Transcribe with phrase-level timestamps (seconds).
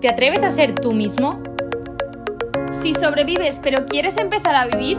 [0.00, 1.42] ¿Te atreves a ser tú mismo?
[2.70, 4.98] Si sobrevives pero quieres empezar a vivir,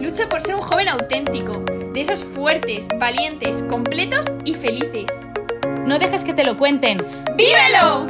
[0.00, 1.62] lucha por ser un joven auténtico,
[1.92, 5.06] de esos fuertes, valientes, completos y felices.
[5.84, 6.96] No dejes que te lo cuenten.
[7.36, 8.06] ¡Vívelo!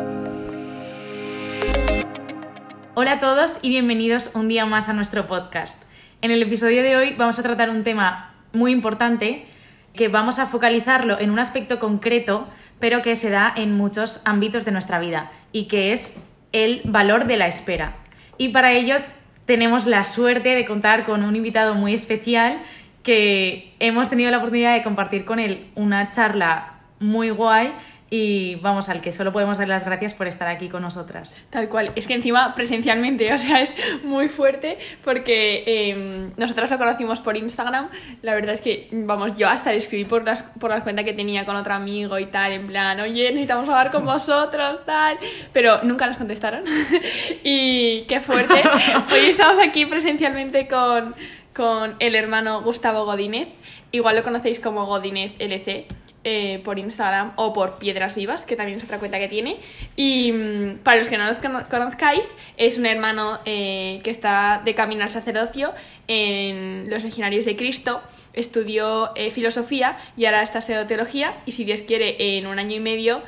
[2.95, 5.77] Hola a todos y bienvenidos un día más a nuestro podcast.
[6.21, 9.47] En el episodio de hoy vamos a tratar un tema muy importante
[9.95, 12.49] que vamos a focalizarlo en un aspecto concreto,
[12.79, 16.23] pero que se da en muchos ámbitos de nuestra vida y que es
[16.53, 17.97] el valor de la espera.
[18.39, 18.97] Y para ello
[19.45, 22.61] tenemos la suerte de contar con un invitado muy especial
[23.03, 27.73] que hemos tenido la oportunidad de compartir con él una charla muy guay
[28.15, 31.35] y vamos, al que solo podemos dar las gracias por estar aquí con nosotras.
[31.49, 36.77] Tal cual, es que encima presencialmente, o sea, es muy fuerte porque eh, nosotros lo
[36.77, 37.89] conocimos por Instagram,
[38.21, 41.15] la verdad es que, vamos, yo hasta le escribí por las, por las cuentas que
[41.15, 45.17] tenía con otro amigo y tal, en plan, oye, necesitamos hablar con vosotros, tal,
[45.55, 46.65] pero nunca nos contestaron.
[47.45, 48.63] Y qué fuerte,
[49.11, 51.15] hoy estamos aquí presencialmente con,
[51.55, 53.49] con el hermano Gustavo Godínez,
[53.91, 55.87] igual lo conocéis como Godínez LC
[56.25, 59.57] eh, por Instagram o por Piedras Vivas, que también es otra cuenta que tiene.
[59.97, 64.73] Y mm, para los que no lo conozcáis, es un hermano eh, que está de
[64.77, 65.73] camino al sacerdocio
[66.07, 68.01] en los Legionarios de Cristo.
[68.35, 71.35] Estudió eh, filosofía y ahora está estudiando teología.
[71.45, 73.23] Y si Dios quiere, en un año y medio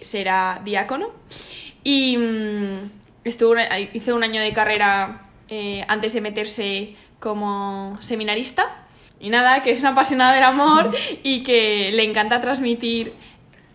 [0.00, 1.10] será diácono.
[1.82, 2.90] Y mm,
[3.24, 3.56] estuvo,
[3.92, 5.22] hizo un año de carrera
[5.88, 8.85] antes de meterse como seminarista
[9.20, 13.14] y nada, que es una apasionada del amor y que le encanta transmitir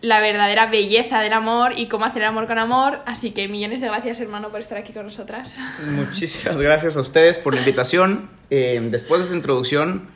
[0.00, 3.00] la verdadera belleza del amor y cómo hacer el amor con amor.
[3.06, 5.60] Así que millones de gracias, hermano, por estar aquí con nosotras.
[5.86, 8.30] Muchísimas gracias a ustedes por la invitación.
[8.50, 10.08] Eh, después de esa introducción,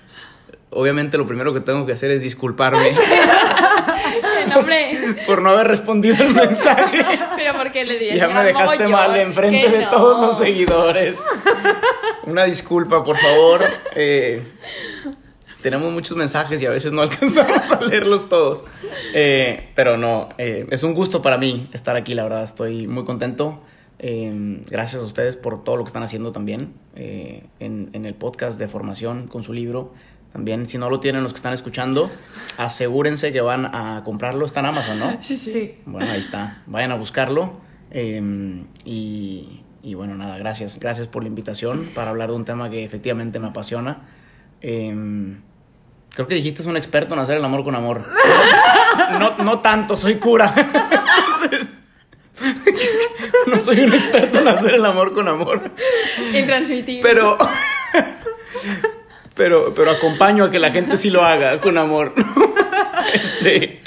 [0.70, 2.96] obviamente lo primero que tengo que hacer es disculparme.
[5.26, 6.98] por no haber respondido el mensaje.
[7.46, 8.16] Pero porque le dije.
[8.16, 11.24] Ya me dejaste mal enfrente de todos los seguidores.
[12.24, 13.60] Una disculpa, por favor.
[13.94, 14.42] Eh,
[15.62, 18.64] tenemos muchos mensajes y a veces no alcanzamos a leerlos todos.
[19.14, 23.04] Eh, pero no, eh, es un gusto para mí estar aquí, la verdad, estoy muy
[23.04, 23.60] contento.
[23.98, 28.68] Gracias a ustedes por todo lo que están haciendo también en, en, el podcast de
[28.68, 29.94] formación con su libro.
[30.32, 32.10] También, si no lo tienen los que están escuchando,
[32.58, 34.44] asegúrense que van a comprarlo.
[34.44, 35.18] Está en Amazon, ¿no?
[35.22, 35.78] Sí, sí.
[35.86, 36.62] Bueno, ahí está.
[36.66, 37.60] Vayan a buscarlo.
[38.84, 40.78] y, y bueno, nada, gracias.
[40.78, 44.02] Gracias por la invitación para hablar de un tema que efectivamente me apasiona.
[44.60, 45.36] Eh,
[46.14, 48.06] creo que dijiste es un experto en hacer el amor con amor.
[49.20, 50.52] No, no tanto, soy cura.
[50.56, 51.70] Entonces,
[53.46, 55.70] no soy un experto en hacer el amor con amor.
[56.32, 57.02] En transmitir.
[57.02, 57.36] Pero,
[59.36, 62.14] pero, pero acompaño a que la gente sí lo haga con amor.
[63.14, 63.82] Este,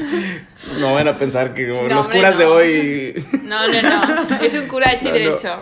[0.80, 3.26] no van a pensar que los curas de hoy.
[3.44, 4.36] No, no, no.
[4.42, 5.62] Es un cura hecho y derecho.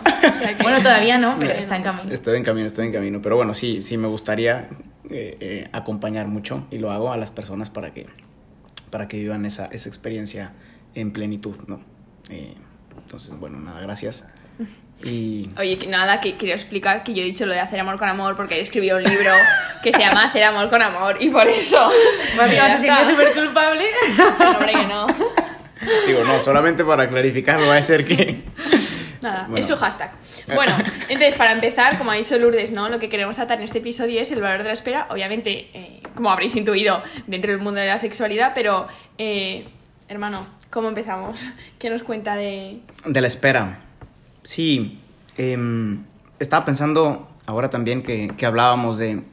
[0.62, 2.14] Bueno, todavía no, pero está en camino.
[2.14, 3.22] Estoy en camino, estoy en camino.
[3.22, 4.70] Pero bueno, sí, sí me gustaría
[5.10, 8.06] eh, eh, acompañar mucho y lo hago a las personas para que,
[8.92, 10.54] para que vivan esa, esa experiencia
[10.94, 11.82] en plenitud, ¿no?
[12.30, 12.54] Eh,
[12.98, 14.28] entonces, bueno, nada, gracias.
[15.04, 15.50] Y...
[15.60, 18.36] Oye, nada, que quería explicar que yo he dicho lo de hacer amor con amor
[18.36, 19.32] porque he escrito un libro
[19.84, 21.90] que se llama Hacer amor con amor y por eso...
[22.36, 23.86] Bueno, ¿te sientes súper culpable?
[24.18, 25.08] No, hombre, que no.
[26.08, 28.44] Digo, no, solamente para clarificar, no va a ser que...
[29.22, 30.12] Nada, es su hashtag.
[30.54, 30.76] Bueno,
[31.10, 32.90] entonces, para empezar, como ha dicho Lourdes, ¿no?
[32.90, 35.08] Lo que queremos tratar en este episodio es el valor de la espera.
[35.10, 39.66] Obviamente, eh, como habréis intuido, dentro del mundo de la sexualidad, pero, eh,
[40.08, 41.48] hermano, ¿cómo empezamos?
[41.80, 42.80] ¿Qué nos cuenta de...?
[43.06, 43.80] De la espera.
[44.48, 44.98] Sí,
[45.36, 46.06] em,
[46.40, 49.24] estaba pensando ahora también que, que hablábamos de,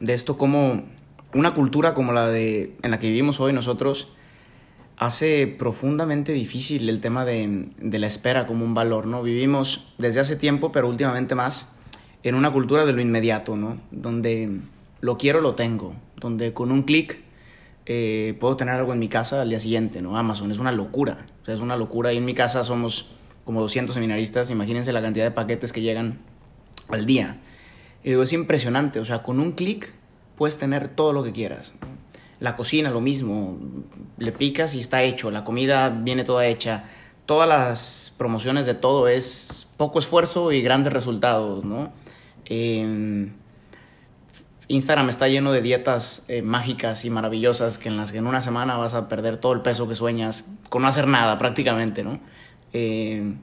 [0.00, 0.82] de esto como
[1.32, 4.08] una cultura como la de en la que vivimos hoy nosotros
[4.96, 9.22] hace profundamente difícil el tema de, de, la espera como un valor, ¿no?
[9.22, 11.76] Vivimos desde hace tiempo, pero últimamente más,
[12.24, 13.78] en una cultura de lo inmediato, ¿no?
[13.92, 14.58] Donde
[15.00, 17.20] lo quiero, lo tengo, donde con un clic
[17.86, 20.18] eh, puedo tener algo en mi casa al día siguiente, ¿no?
[20.18, 22.12] Amazon es una locura, o sea, es una locura.
[22.12, 23.06] Y en mi casa somos
[23.48, 26.18] como 200 seminaristas, imagínense la cantidad de paquetes que llegan
[26.90, 27.38] al día.
[28.02, 29.90] Es impresionante, o sea, con un clic
[30.36, 31.72] puedes tener todo lo que quieras.
[32.40, 33.58] La cocina, lo mismo.
[34.18, 35.30] Le picas y está hecho.
[35.30, 36.84] La comida viene toda hecha.
[37.24, 41.90] Todas las promociones de todo es poco esfuerzo y grandes resultados, ¿no?
[44.68, 48.42] Instagram está lleno de dietas eh, mágicas y maravillosas que en las que en una
[48.42, 52.20] semana vas a perder todo el peso que sueñas con no hacer nada prácticamente, ¿no?
[52.72, 53.34] Eh,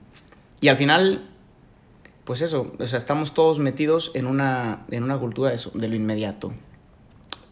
[0.61, 1.29] y al final,
[2.23, 5.87] pues eso, o sea, estamos todos metidos en una, en una cultura de, eso, de
[5.87, 6.53] lo inmediato.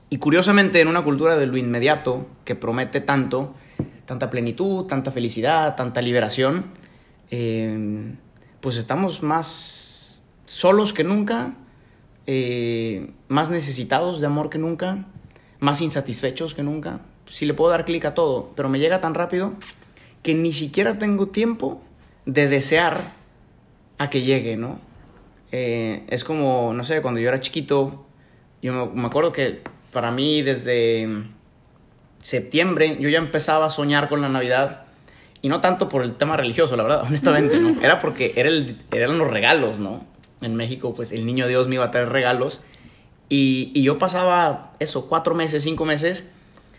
[0.10, 3.56] Y curiosamente, en una cultura de lo inmediato, que promete tanto,
[4.06, 6.66] tanta plenitud, tanta felicidad, tanta liberación,
[7.32, 8.14] eh,
[8.62, 11.56] pues estamos más solos que nunca,
[12.28, 15.06] eh, más necesitados de amor que nunca,
[15.60, 17.02] más insatisfechos que nunca.
[17.26, 19.54] Si le puedo dar clic a todo, pero me llega tan rápido
[20.24, 21.82] que ni siquiera tengo tiempo
[22.26, 23.00] de desear
[23.98, 24.80] a que llegue, ¿no?
[25.52, 28.06] Eh, es como, no sé, cuando yo era chiquito,
[28.62, 29.62] yo me, acuerdo que
[29.92, 31.08] para mí desde
[32.20, 34.86] septiembre yo ya empezaba a soñar con la Navidad
[35.42, 37.80] y no tanto por el tema religioso, la verdad, honestamente, ¿no?
[37.82, 38.34] Era porque
[38.92, 40.06] eran los regalos, ¿no?
[40.42, 42.62] En México, pues el niño Dios me iba a traer regalos
[43.30, 46.30] y, y yo pasaba eso, cuatro meses, cinco meses,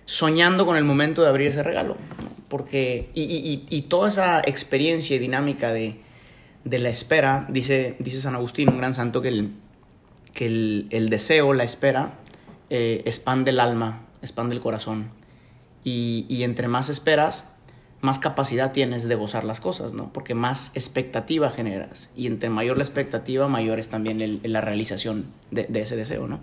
[0.07, 2.34] soñando con el momento de abrir ese regalo, ¿no?
[2.49, 5.97] Porque, y, y, y toda esa experiencia y dinámica de,
[6.65, 9.53] de la espera, dice, dice San Agustín, un gran santo, que el,
[10.33, 12.15] que el, el deseo, la espera,
[12.71, 15.11] eh, expande el alma, expande el corazón.
[15.85, 17.55] Y, y, entre más esperas,
[18.01, 20.13] más capacidad tienes de gozar las cosas, ¿no?
[20.13, 22.11] Porque más expectativa generas.
[22.17, 26.27] Y entre mayor la expectativa, mayor es también el, la realización de, de, ese deseo,
[26.27, 26.41] ¿no?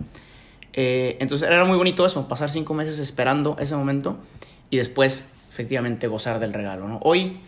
[0.74, 4.16] Eh, entonces era muy bonito eso, pasar cinco meses esperando ese momento
[4.70, 6.98] y después efectivamente gozar del regalo, ¿no?
[7.02, 7.40] Hoy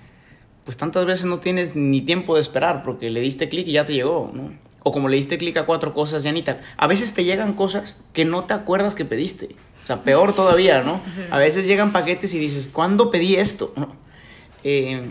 [0.65, 3.85] pues tantas veces no tienes ni tiempo de esperar porque le diste clic y ya
[3.85, 4.53] te llegó, ¿no?
[4.83, 6.57] O como le diste clic a cuatro cosas, ya ni te...
[6.77, 9.57] A veces te llegan cosas que no te acuerdas que pediste.
[9.85, 11.01] O sea, peor todavía, ¿no?
[11.31, 13.75] A veces llegan paquetes y dices, ¿cuándo pedí esto?
[14.63, 15.11] Eh,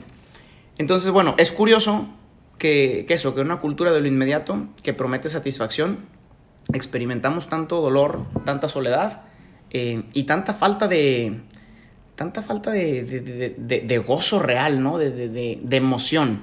[0.80, 2.08] entonces, bueno, es curioso
[2.58, 6.00] que, que, eso, que una cultura de lo inmediato que promete satisfacción,
[6.74, 9.22] experimentamos tanto dolor, tanta soledad
[9.70, 11.42] eh, y tanta falta de,
[12.16, 14.98] tanta falta de, de, de, de gozo real, ¿no?
[14.98, 16.42] De, emoción.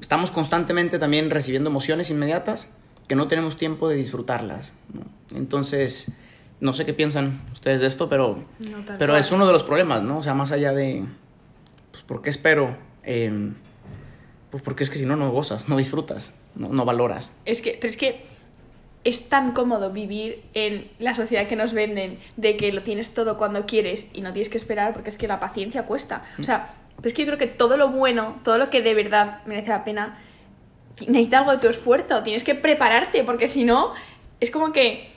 [0.00, 2.68] Estamos constantemente también recibiendo emociones inmediatas
[3.06, 4.72] que no tenemos tiempo de disfrutarlas.
[4.94, 5.02] ¿no?
[5.36, 6.12] Entonces,
[6.60, 10.02] no sé qué piensan ustedes de esto, pero, no, pero es uno de los problemas,
[10.02, 10.18] ¿no?
[10.18, 11.04] O sea, más allá de,
[11.90, 12.76] pues, ¿por qué espero?
[13.02, 13.52] Eh,
[14.50, 17.34] pues porque es que si no, no gozas, no disfrutas, no, no valoras.
[17.44, 18.24] Es que, pero es que
[19.04, 23.38] es tan cómodo vivir en la sociedad que nos venden de que lo tienes todo
[23.38, 26.22] cuando quieres y no tienes que esperar porque es que la paciencia cuesta.
[26.38, 28.94] O sea, pero es que yo creo que todo lo bueno, todo lo que de
[28.94, 30.18] verdad merece la pena,
[31.06, 33.94] necesita algo de tu esfuerzo, tienes que prepararte porque si no,
[34.38, 35.10] es como que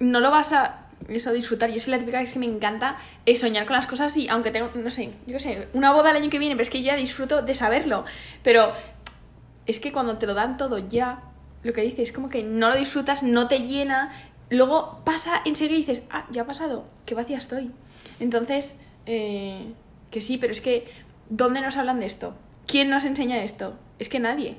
[0.00, 1.70] no lo vas a eso disfrutar.
[1.70, 4.70] Yo soy la típica que me encanta es soñar con las cosas y aunque tengo,
[4.74, 6.96] no sé, yo sé, una boda el año que viene, pero es que yo ya
[6.96, 8.04] disfruto de saberlo.
[8.42, 8.72] Pero
[9.66, 11.22] es que cuando te lo dan todo ya,
[11.62, 14.10] lo que dices, es como que no lo disfrutas, no te llena,
[14.50, 17.70] luego pasa en serio y dices, ah, ya ha pasado, qué vacía estoy.
[18.20, 19.72] Entonces, eh,
[20.10, 20.88] que sí, pero es que,
[21.28, 22.34] ¿dónde nos hablan de esto?
[22.66, 23.76] ¿Quién nos enseña esto?
[23.98, 24.56] Es que nadie.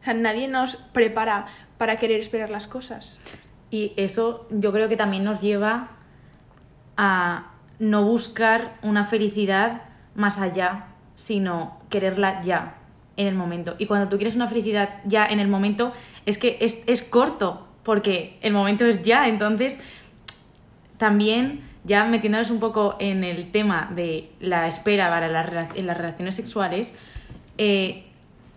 [0.00, 1.46] O sea, nadie nos prepara
[1.78, 3.18] para querer esperar las cosas.
[3.70, 5.90] Y eso yo creo que también nos lleva
[6.96, 9.82] a no buscar una felicidad
[10.14, 10.86] más allá,
[11.16, 12.75] sino quererla ya
[13.16, 13.76] en el momento.
[13.78, 15.92] Y cuando tú quieres una felicidad ya en el momento,
[16.26, 19.28] es que es, es corto, porque el momento es ya.
[19.28, 19.78] Entonces,
[20.98, 25.96] también, ya metiéndonos un poco en el tema de la espera para las, en las
[25.96, 26.94] relaciones sexuales,
[27.58, 28.04] eh,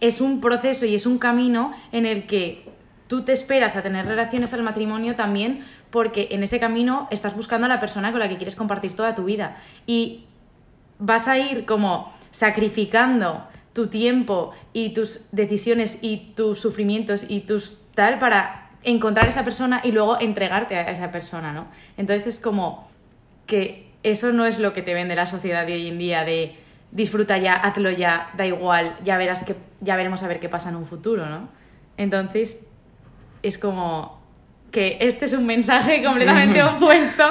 [0.01, 2.65] es un proceso y es un camino en el que
[3.07, 7.65] tú te esperas a tener relaciones al matrimonio también porque en ese camino estás buscando
[7.65, 9.57] a la persona con la que quieres compartir toda tu vida.
[9.87, 10.25] Y
[10.99, 13.43] vas a ir como sacrificando
[13.73, 19.43] tu tiempo y tus decisiones y tus sufrimientos y tus tal para encontrar a esa
[19.43, 21.67] persona y luego entregarte a esa persona, ¿no?
[21.97, 22.89] Entonces es como
[23.45, 26.55] que eso no es lo que te vende la sociedad de hoy en día de
[26.91, 30.69] disfruta ya, hazlo ya, da igual, ya verás que ya veremos a ver qué pasa
[30.69, 31.49] en un futuro, ¿no?
[31.97, 32.65] Entonces
[33.43, 34.19] es como
[34.71, 37.23] que este es un mensaje completamente opuesto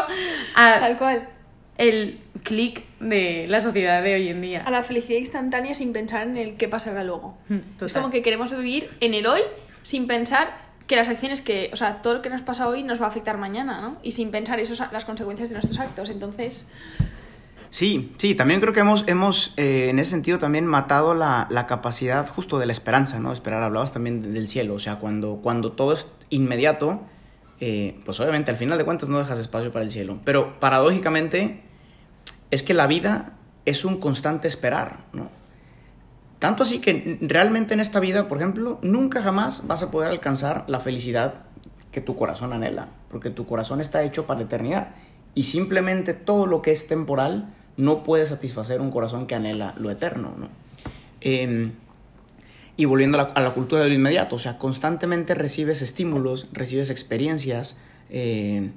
[0.54, 1.28] a tal cual
[1.76, 4.62] el clic de la sociedad de hoy en día.
[4.64, 7.36] A la felicidad instantánea sin pensar en el qué pasará luego.
[7.48, 7.86] Total.
[7.86, 9.40] Es como que queremos vivir en el hoy
[9.82, 13.00] sin pensar que las acciones que, o sea, todo lo que nos pasa hoy nos
[13.00, 13.98] va a afectar mañana, ¿no?
[14.02, 16.08] Y sin pensar eso, las consecuencias de nuestros actos.
[16.08, 16.66] Entonces...
[17.70, 21.66] Sí, sí, también creo que hemos, hemos eh, en ese sentido también matado la, la,
[21.66, 23.30] capacidad justo de la esperanza, ¿no?
[23.30, 27.02] Esperar, hablabas también del cielo, o sea, cuando, cuando todo es inmediato,
[27.60, 31.62] eh, pues obviamente al final de cuentas no dejas espacio para el cielo, pero paradójicamente
[32.50, 33.32] es que la vida
[33.64, 35.30] es un constante esperar, ¿no?
[36.38, 40.64] Tanto así que realmente en esta vida, por ejemplo, nunca jamás vas a poder alcanzar
[40.68, 41.34] la felicidad
[41.90, 44.88] que tu corazón anhela, porque tu corazón está hecho para la eternidad
[45.34, 49.90] y simplemente todo lo que es temporal no puede satisfacer un corazón que anhela lo
[49.90, 50.48] eterno, ¿no?
[51.20, 51.72] Eh,
[52.76, 56.46] y volviendo a la, a la, cultura de lo inmediato, o sea, constantemente recibes estímulos,
[56.52, 57.76] recibes experiencias,
[58.08, 58.70] eh,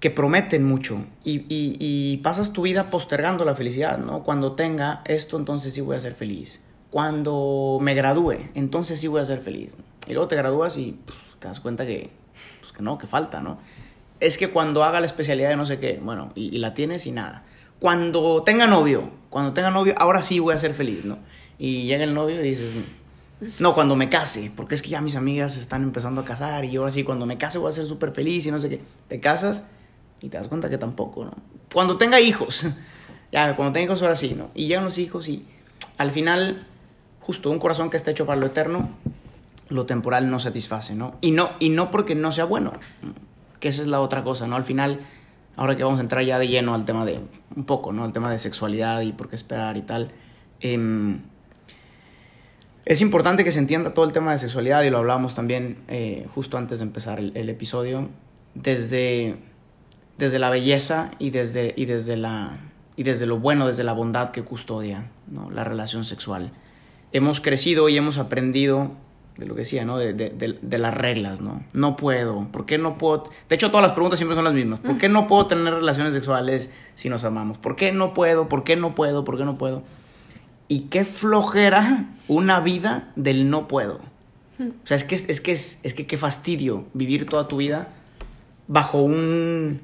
[0.00, 4.22] que prometen mucho y, y, y, pasas tu vida postergando la felicidad, ¿no?
[4.22, 6.60] Cuando tenga esto, entonces sí voy a ser feliz.
[6.90, 9.76] cuando me gradúe, entonces sí voy a ser feliz.
[10.06, 10.98] Y luego te gradúas y
[11.38, 12.10] te das cuenta que,
[12.60, 13.58] pues que no, que falta, ¿no?
[14.20, 17.12] Es que cuando haga la especialidad de no sé qué, bueno, y, la tienes y
[17.12, 17.44] nada.
[17.78, 21.18] Cuando tenga novio, cuando tenga novio, ahora sí voy a ser feliz, ¿no?
[21.58, 22.72] Y llega el novio y dices,
[23.58, 26.76] no, cuando me case, porque es que ya mis amigas están empezando a casar y
[26.76, 28.80] ahora sí, cuando me case voy a ser súper feliz y no sé qué.
[29.08, 29.66] Te casas
[30.20, 31.32] y te das cuenta que tampoco, ¿no?
[31.72, 32.66] Cuando tenga hijos,
[33.32, 34.50] ya, cuando tenga hijos ahora sí, ¿no?
[34.54, 35.44] Y llegan los hijos y
[35.96, 36.66] al final,
[37.20, 38.88] justo un corazón que está hecho para lo eterno,
[39.68, 41.16] lo temporal no satisface, ¿no?
[41.20, 42.72] Y no, y no porque no sea bueno,
[43.60, 44.56] que esa es la otra cosa, ¿no?
[44.56, 45.00] Al final,
[45.56, 47.20] ahora que vamos a entrar ya de lleno al tema de,
[47.54, 48.04] un poco, ¿no?
[48.04, 50.12] Al tema de sexualidad y por qué esperar y tal.
[50.60, 51.18] Eh,
[52.88, 56.26] es importante que se entienda todo el tema de sexualidad y lo hablábamos también eh,
[56.34, 58.08] justo antes de empezar el, el, episodio,
[58.54, 59.36] desde,
[60.18, 62.58] desde la belleza y desde, y, desde la,
[62.96, 65.50] y desde lo bueno, desde la bondad que custodia ¿no?
[65.50, 66.52] la relación sexual.
[67.12, 68.90] Hemos crecido y hemos aprendido
[69.38, 69.96] de lo que decía, ¿no?
[69.96, 71.62] De, de, de, de, las reglas, ¿no?
[71.72, 73.30] No puedo, ¿por qué no puedo?
[73.48, 74.80] De hecho, todas las preguntas siempre son las mismas.
[74.80, 77.56] ¿Por qué no puedo tener relaciones sexuales si nos amamos?
[77.56, 78.48] ¿Por qué no puedo?
[78.48, 79.24] ¿Por qué no puedo?
[79.24, 79.84] ¿Por qué no puedo?
[80.66, 84.00] Y qué flojera una vida del no puedo.
[84.60, 87.90] O sea, es que, es, que, es, es que qué fastidio vivir toda tu vida
[88.66, 89.80] bajo un,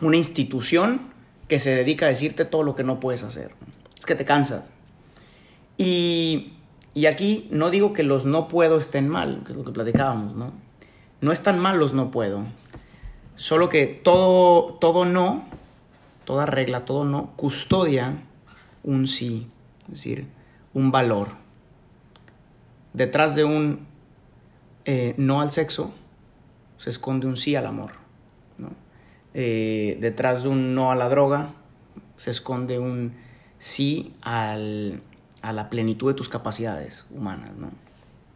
[0.00, 1.12] una institución
[1.48, 3.54] que se dedica a decirte todo lo que no puedes hacer.
[3.98, 4.64] Es que te cansas.
[5.76, 6.54] Y,
[6.94, 10.34] y aquí no digo que los no puedo estén mal, que es lo que platicábamos,
[10.34, 10.52] ¿no?
[11.20, 12.44] No están mal los no puedo.
[13.36, 15.44] Solo que todo, todo no,
[16.24, 18.22] toda regla, todo no, custodia
[18.82, 19.48] un sí.
[19.82, 20.28] Es decir,
[20.72, 21.28] un valor.
[22.92, 23.86] Detrás de un
[24.84, 25.94] eh, no al sexo
[26.76, 28.03] se esconde un sí al amor.
[29.34, 31.54] Eh, detrás de un no a la droga
[32.16, 33.14] se esconde un
[33.58, 35.02] sí al,
[35.42, 37.50] a la plenitud de tus capacidades humanas.
[37.56, 37.72] ¿no?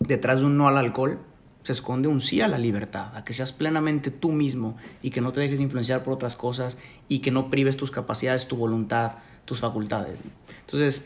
[0.01, 1.21] Detrás de un no al alcohol
[1.63, 5.21] se esconde un sí a la libertad, a que seas plenamente tú mismo y que
[5.21, 6.79] no te dejes influenciar por otras cosas
[7.09, 10.21] y que no prives tus capacidades, tu voluntad, tus facultades.
[10.61, 11.05] Entonces,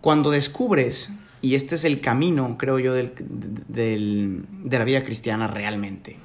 [0.00, 1.10] cuando descubres,
[1.42, 3.12] y este es el camino, creo yo, del,
[3.68, 6.18] del, de la vida cristiana realmente,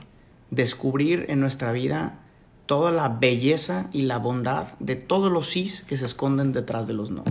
[0.50, 2.25] descubrir en nuestra vida
[2.66, 6.94] toda la belleza y la bondad de todos los sís que se esconden detrás de
[6.94, 7.24] los no.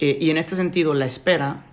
[0.00, 1.64] Eh, y en este sentido, la espera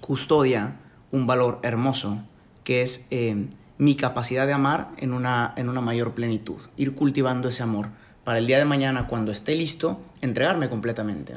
[0.00, 0.76] custodia
[1.10, 2.18] un valor hermoso,
[2.64, 3.46] que es eh,
[3.78, 7.88] mi capacidad de amar en una, en una mayor plenitud, ir cultivando ese amor
[8.24, 11.34] para el día de mañana, cuando esté listo, entregarme completamente.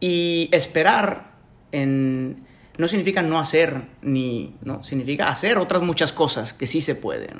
[0.00, 1.32] Y esperar
[1.72, 2.44] en,
[2.76, 7.30] no significa no hacer, ni, no, significa hacer otras muchas cosas que sí se puede.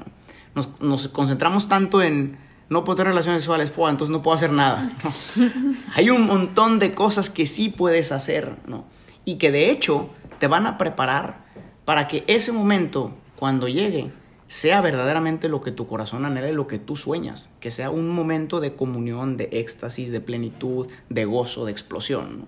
[0.58, 2.36] Nos, nos, concentramos tanto en
[2.68, 4.90] no puedo tener relaciones sexuales, pues, entonces no puedo hacer nada.
[5.04, 5.44] ¿no?
[5.94, 8.84] Hay un montón de cosas que sí puedes hacer ¿no?
[9.24, 11.46] y que de hecho te van a preparar
[11.84, 14.10] para que ese momento, cuando llegue,
[14.46, 18.10] sea verdaderamente lo que tu corazón anhela y lo que tú sueñas, que sea un
[18.10, 22.40] momento de comunión, de éxtasis, de plenitud, de gozo, de explosión.
[22.40, 22.46] ¿no?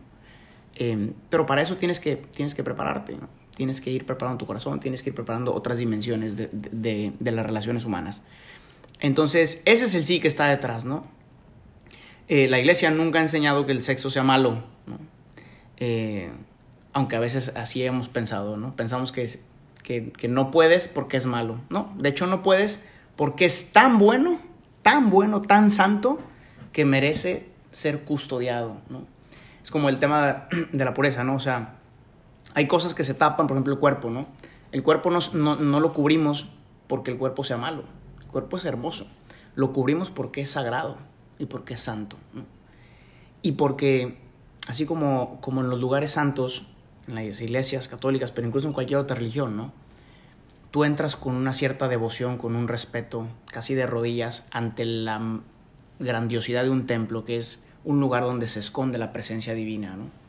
[0.76, 3.28] Eh, pero para eso tienes que, tienes que prepararte, ¿no?
[3.60, 7.44] Tienes que ir preparando tu corazón, tienes que ir preparando otras dimensiones de, de, las
[7.44, 8.22] relaciones humanas.
[9.00, 11.04] Entonces, ese es el sí que está detrás, ¿no?
[12.28, 14.96] Eh, la iglesia nunca ha enseñado que el sexo sea malo, ¿no?
[15.76, 16.30] Eh,
[16.94, 18.74] aunque a veces así hemos pensado, ¿no?
[18.76, 19.28] Pensamos que
[19.82, 21.60] que, que, no puedes porque es malo.
[21.68, 24.38] No, de hecho no puedes porque es tan bueno,
[24.80, 26.18] tan bueno, tan santo,
[26.72, 29.04] que merece ser custodiado, ¿no?
[29.62, 31.34] Es como el tema de la pureza, ¿no?
[31.34, 31.79] O sea,
[32.54, 34.26] hay cosas que se tapan, por ejemplo, el cuerpo, ¿no?
[34.72, 36.48] El cuerpo no, no, no lo cubrimos
[36.86, 37.84] porque el cuerpo sea malo.
[38.20, 39.06] El cuerpo es hermoso.
[39.54, 40.96] Lo cubrimos porque es sagrado
[41.38, 42.44] y porque es santo, ¿no?
[43.42, 44.18] Y porque,
[44.66, 46.66] así como, como en los lugares santos,
[47.08, 49.72] en las iglesias católicas, pero incluso en cualquier otra religión, ¿no?
[50.70, 55.40] Tú entras con una cierta devoción, con un respeto, casi de rodillas, ante la
[55.98, 60.19] grandiosidad de un templo, que es un lugar donde se esconde la presencia divina, ¿no?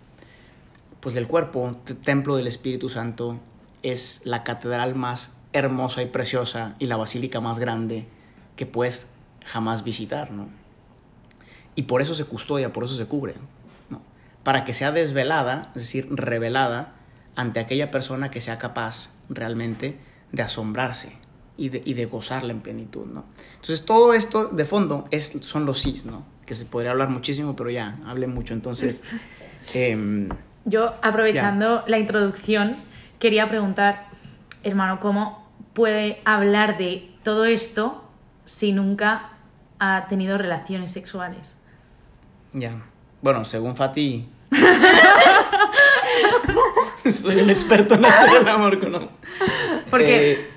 [1.02, 3.40] Pues del cuerpo, el templo del Espíritu Santo
[3.82, 8.08] es la catedral más hermosa y preciosa y la basílica más grande
[8.56, 9.08] que puedes
[9.44, 10.48] jamás visitar, ¿no?
[11.76, 13.34] Y por eso se custodia, por eso se cubre,
[13.90, 14.02] ¿no?
[14.44, 16.94] Para que sea desvelada, es decir, revelada
[17.36, 19.98] ante aquella persona que sea capaz realmente
[20.32, 21.14] de asombrarse
[21.58, 23.26] y de, y de gozarla en plenitud, ¿no?
[23.56, 26.24] Entonces todo esto de fondo es, son los sís, ¿no?
[26.46, 29.04] Que se podría hablar muchísimo, pero ya, hablé mucho, entonces...
[29.76, 30.28] Eh,
[30.66, 32.76] Yo, aprovechando la introducción,
[33.20, 34.08] quería preguntar,
[34.64, 38.04] hermano, ¿cómo puede hablar de todo esto
[38.46, 39.30] si nunca
[39.80, 41.56] ha tenido relaciones sexuales?
[42.54, 42.74] Ya.
[43.22, 44.28] Bueno, según Fati.
[47.12, 49.10] soy un experto en hacer el amor con.
[49.90, 50.50] Porque Eh,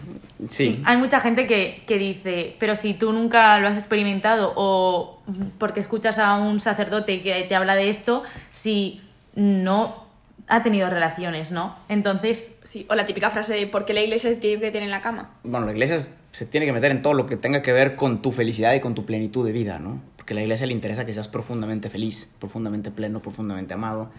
[0.48, 0.82] sí.
[0.84, 5.22] hay mucha gente que, que dice, pero si tú nunca lo has experimentado o
[5.58, 9.00] porque escuchas a un sacerdote que te habla de esto, si
[9.34, 10.04] no
[10.46, 11.76] ha tenido relaciones, ¿no?
[11.88, 14.82] Entonces, Sí, o la típica frase de ¿por qué la iglesia se tiene que tener
[14.84, 15.30] en la cama?
[15.42, 17.94] Bueno, la iglesia es- se tiene que meter en todo lo que tenga que ver
[17.96, 20.00] con tu felicidad y con tu plenitud de vida, ¿no?
[20.16, 24.10] Porque a la iglesia le interesa que seas profundamente feliz, profundamente pleno, profundamente amado.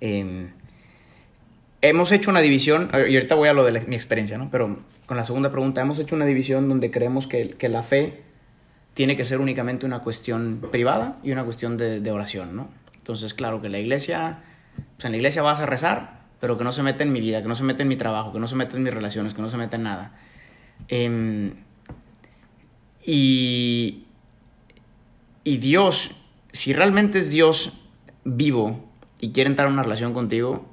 [0.00, 0.48] Eh,
[1.82, 4.50] hemos hecho una división, y ahorita voy a lo de la- mi experiencia, ¿no?
[4.50, 8.22] Pero con la segunda pregunta, hemos hecho una división donde creemos que, que la fe
[8.94, 12.68] tiene que ser únicamente una cuestión privada y una cuestión de, de oración, ¿no?
[12.96, 14.38] Entonces, claro, que la iglesia,
[14.96, 17.42] pues en la iglesia vas a rezar, pero que no se mete en mi vida,
[17.42, 19.42] que no se mete en mi trabajo, que no se mete en mis relaciones, que
[19.42, 20.12] no se mete en nada.
[20.88, 21.54] Em,
[23.04, 24.04] y,
[25.44, 27.72] y Dios, si realmente es Dios
[28.24, 28.84] vivo
[29.20, 30.66] y quiere entrar en una relación contigo,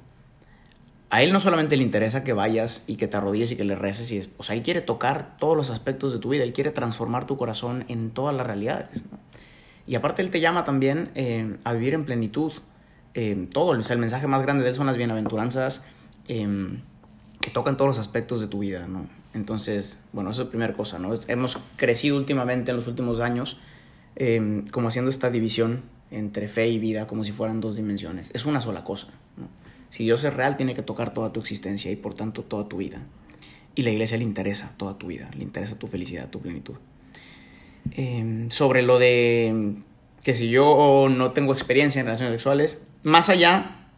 [1.12, 3.76] a Él no solamente le interesa que vayas y que te arrodilles y que le
[3.76, 6.70] reces, y o sea, Él quiere tocar todos los aspectos de tu vida, Él quiere
[6.70, 9.04] transformar tu corazón en todas las realidades.
[9.86, 12.52] Y aparte Él te llama también eh, a vivir en plenitud.
[13.14, 15.84] Eh, todo, o sea, el mensaje más grande de Él son las bienaventuranzas
[16.28, 16.78] eh,
[17.40, 19.06] que tocan todos los aspectos de tu vida, ¿no?
[19.34, 21.12] Entonces, bueno, eso es la primera cosa, ¿no?
[21.28, 23.58] Hemos crecido últimamente en los últimos años
[24.16, 28.30] eh, como haciendo esta división entre fe y vida como si fueran dos dimensiones.
[28.34, 29.08] Es una sola cosa.
[29.88, 32.78] Si Dios es real, tiene que tocar toda tu existencia y por tanto toda tu
[32.78, 33.02] vida.
[33.74, 36.74] Y la iglesia le interesa toda tu vida, le interesa tu felicidad, tu plenitud.
[38.48, 39.76] Sobre lo de
[40.22, 43.88] que si yo no tengo experiencia en relaciones sexuales, más allá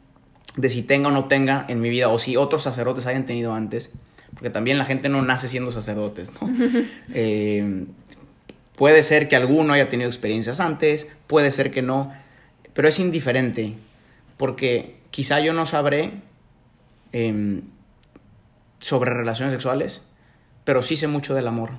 [0.56, 3.54] de si tenga o no tenga en mi vida, o si otros sacerdotes hayan tenido
[3.54, 3.90] antes,
[4.32, 6.48] porque también la gente no nace siendo sacerdotes, ¿no?
[7.14, 7.84] Eh,
[8.76, 12.12] puede ser que alguno haya tenido experiencias antes, puede ser que no,
[12.72, 13.74] pero es indiferente,
[14.36, 16.22] porque quizá yo no sabré
[17.12, 17.62] em,
[18.80, 20.06] sobre relaciones sexuales,
[20.64, 21.70] pero sí sé mucho del amor.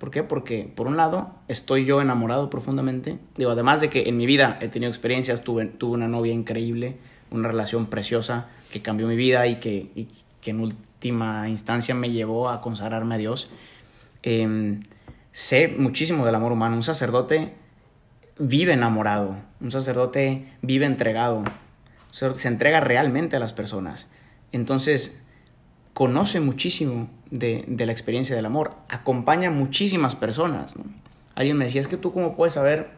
[0.00, 0.22] ¿Por qué?
[0.22, 3.18] Porque, por un lado, estoy yo enamorado profundamente.
[3.36, 6.96] Digo, además de que en mi vida he tenido experiencias, tuve, tuve una novia increíble,
[7.30, 10.08] una relación preciosa que cambió mi vida y que,
[10.46, 13.50] en última instancia me llevó a consagrarme a Dios.
[14.22, 14.84] Em,
[15.32, 16.76] sé muchísimo del amor humano.
[16.76, 17.52] Un sacerdote
[18.38, 21.44] vive enamorado, un sacerdote vive entregado,
[22.10, 24.10] se entrega realmente a las personas.
[24.50, 25.20] Entonces,
[25.94, 30.76] conoce muchísimo de, de la experiencia del amor, acompaña a muchísimas personas.
[30.76, 30.84] ¿no?
[31.34, 32.90] Alguien me decía, es que tú cómo puedes saber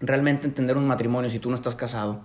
[0.00, 2.20] realmente entender un matrimonio si tú no estás casado.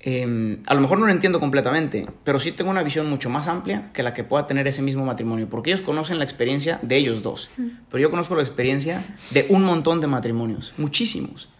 [0.00, 3.48] Eh, a lo mejor no lo entiendo completamente, pero sí tengo una visión mucho más
[3.48, 6.96] amplia que la que pueda tener ese mismo matrimonio, porque ellos conocen la experiencia de
[6.96, 11.50] ellos dos, pero yo conozco la experiencia de un montón de matrimonios, muchísimos.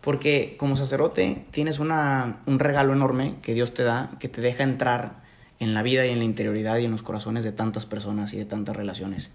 [0.00, 4.62] Porque como sacerdote tienes una, un regalo enorme que Dios te da, que te deja
[4.62, 5.25] entrar
[5.58, 8.38] en la vida y en la interioridad y en los corazones de tantas personas y
[8.38, 9.30] de tantas relaciones.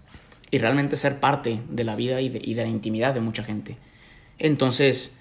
[0.50, 3.42] Y realmente ser parte de la vida y de, y de la intimidad de mucha
[3.42, 3.76] gente.
[4.38, 5.14] Entonces,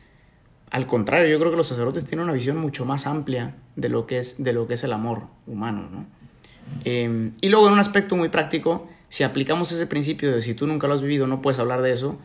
[0.71, 4.07] al contrario, yo creo que los sacerdotes tienen una visión mucho más amplia de lo
[4.07, 5.89] que es, de lo que es el amor humano.
[5.91, 6.05] ¿no?
[6.85, 10.67] Eh, y luego en un aspecto muy práctico, si aplicamos ese principio de si tú
[10.67, 12.17] nunca lo has vivido, no puedes hablar de eso,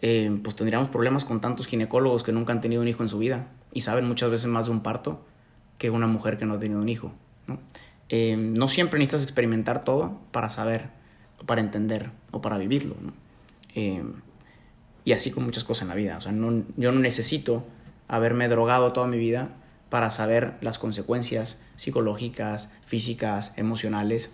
[0.00, 3.18] eh, pues tendríamos problemas con tantos ginecólogos que nunca han tenido un hijo en su
[3.18, 5.24] vida y saben muchas veces más de un parto
[5.78, 7.12] que una mujer que no ha tenido un hijo.
[8.08, 10.90] Eh, no siempre necesitas experimentar todo para saber,
[11.46, 12.96] para entender o para vivirlo.
[13.74, 14.02] Eh,
[15.04, 16.16] y así con muchas cosas en la vida.
[16.18, 17.64] O sea, no, yo no necesito
[18.08, 19.50] haberme drogado toda mi vida
[19.88, 24.30] para saber las consecuencias psicológicas, físicas, emocionales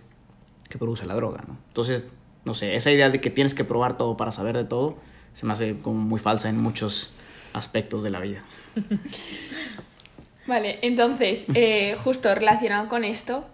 [0.69, 1.43] que produce la droga.
[1.67, 2.07] Entonces,
[2.45, 4.97] no sé, esa idea de que tienes que probar todo para saber de todo
[5.33, 7.13] se me hace como muy falsa en muchos
[7.53, 8.43] aspectos de la vida.
[10.47, 13.45] Vale, entonces, eh, justo relacionado con esto,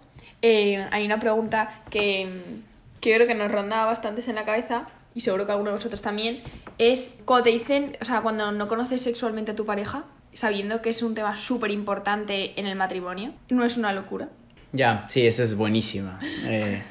[0.48, 2.28] eh, hay una pregunta que,
[3.00, 5.76] que yo creo que nos ronda bastantes en la cabeza y seguro que alguno de
[5.78, 6.40] vosotros también,
[6.76, 10.04] es cuando te dicen, o sea, cuando no conoces sexualmente a tu pareja,
[10.34, 14.28] sabiendo que es un tema súper importante en el matrimonio, ¿no es una locura?
[14.72, 16.20] Ya, sí, esa es buenísima.
[16.44, 16.82] Eh,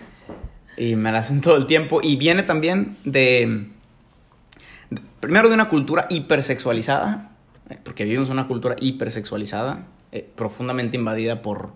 [0.75, 1.99] y me la hacen todo el tiempo.
[2.01, 3.67] Y viene también de,
[5.19, 7.29] primero de una cultura hipersexualizada,
[7.69, 9.85] eh, porque vivimos en una cultura hipersexualizada,
[10.35, 11.73] profundamente invadida por,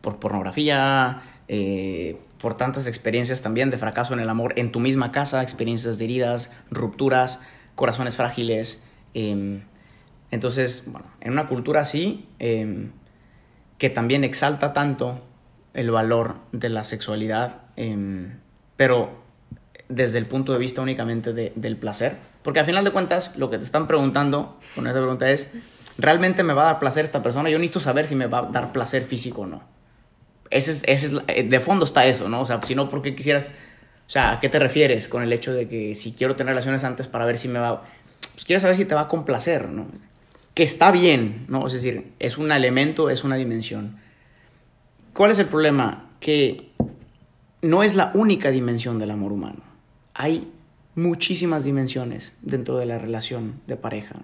[0.00, 5.10] por pornografía, eh, por tantas experiencias también de fracaso en el amor en tu misma
[5.12, 7.40] casa, experiencias de heridas, rupturas,
[7.74, 8.84] corazones frágiles.
[9.14, 9.62] eh,
[10.30, 12.90] entonces, bueno, en una cultura así, eh,
[13.78, 15.24] que también exalta tanto
[15.72, 18.38] el valor de la sexualidad, em,
[18.76, 19.22] pero
[19.88, 22.16] desde el punto de vista únicamente de- del placer.
[22.42, 25.50] Porque al final de cuentas, lo que te están preguntando con esa pregunta es,
[25.96, 27.48] ¿realmente me va a dar placer esta persona?
[27.48, 29.62] Yo necesito saber si me va a dar placer físico o no.
[30.50, 32.40] Ese es, eh, de fondo está eso, ¿no?
[32.40, 33.48] O sea, si no, ¿por qué quisieras,
[34.06, 36.84] o sea, ¿a qué te refieres con el hecho de que si quiero tener relaciones
[36.84, 37.84] antes para ver si me va,
[38.32, 39.86] pues quieres saber si te va a complacer, ¿no?
[40.54, 41.66] Que está bien, ¿no?
[41.66, 43.98] Es decir, es un elemento, es una dimensión.
[45.12, 46.10] ¿Cuál es el problema?
[46.20, 46.70] Que
[47.62, 49.62] no es la única dimensión del amor humano.
[50.14, 50.50] Hay
[50.94, 54.16] muchísimas dimensiones dentro de la relación de pareja.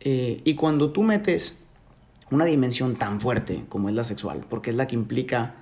[0.00, 1.58] Eh, y cuando tú metes
[2.30, 5.54] una dimensión tan fuerte como es la sexual, porque es la que implica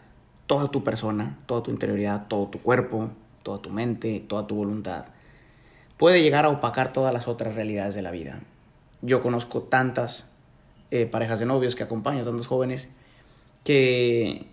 [0.46, 3.10] toda tu persona, toda tu interioridad, todo tu cuerpo,
[3.42, 5.06] toda tu mente, toda tu voluntad,
[5.96, 8.40] puede llegar a opacar todas las otras realidades de la vida.
[9.02, 10.32] Yo conozco tantas
[10.90, 12.88] eh, parejas de novios que acompaño, tantos jóvenes,
[13.64, 14.46] que,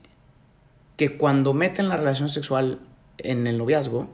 [0.98, 2.80] que cuando meten la relación sexual
[3.18, 4.10] en el noviazgo,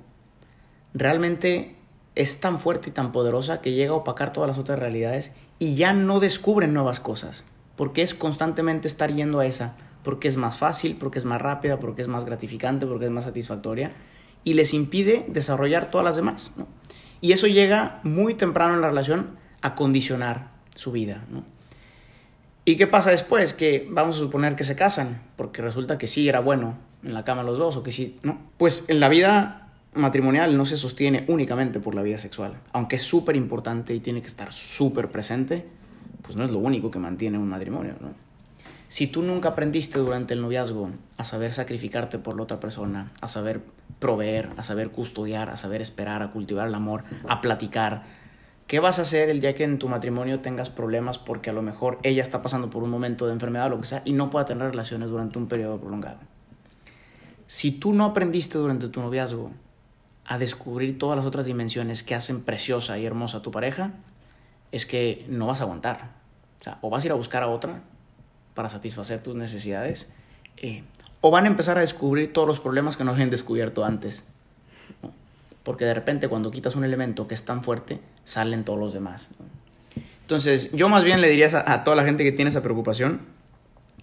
[0.94, 1.76] realmente
[2.16, 5.76] es tan fuerte y tan poderosa que llega a opacar todas las otras realidades y
[5.76, 7.44] ya no descubren nuevas cosas,
[7.82, 11.80] porque es constantemente estar yendo a esa, porque es más fácil, porque es más rápida,
[11.80, 13.92] porque es más gratificante, porque es más satisfactoria,
[14.44, 16.54] y les impide desarrollar todas las demás.
[17.22, 19.32] Y eso llega muy temprano en la relación
[19.64, 21.26] a condicionar su vida.
[22.66, 23.56] ¿Y qué pasa después?
[23.56, 27.24] Que vamos a suponer que se casan, porque resulta que sí era bueno en la
[27.24, 28.52] cama los dos, o que sí, ¿no?
[28.58, 33.02] Pues en la vida matrimonial no se sostiene únicamente por la vida sexual, aunque es
[33.02, 35.81] súper importante y tiene que estar súper presente,
[36.22, 38.10] pues no es lo único que mantiene un matrimonio, ¿no?
[38.92, 43.30] Si tú nunca aprendiste durante el noviazgo a saber sacrificarte por la otra persona, a
[43.30, 43.62] saber
[44.00, 48.04] proveer, a saber custodiar, a saber esperar, a cultivar el amor, a platicar,
[48.68, 51.62] ¿qué vas a hacer el día que en tu matrimonio tengas problemas porque a lo
[51.62, 54.30] mejor ella está pasando por un momento de enfermedad o lo que sea y no
[54.30, 56.20] pueda tener relaciones durante un periodo prolongado?
[57.48, 59.52] Si tú no aprendiste durante tu noviazgo
[60.26, 63.94] a descubrir todas las otras dimensiones que hacen preciosa y hermosa a tu pareja,
[64.72, 66.12] es que no vas a aguantar.
[66.82, 67.82] O vas a ir a buscar a otra
[68.54, 70.10] para satisfacer tus necesidades,
[70.58, 70.84] eh,
[71.22, 74.24] o van a empezar a descubrir todos los problemas que no habían descubierto antes.
[75.64, 79.30] Porque de repente cuando quitas un elemento que es tan fuerte, salen todos los demás.
[80.22, 83.22] Entonces, yo más bien le diría a, toda la gente que tiene esa preocupación,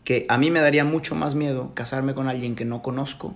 [0.04, 3.35] que a mí me daría mucho más miedo casarme con alguien que no conozco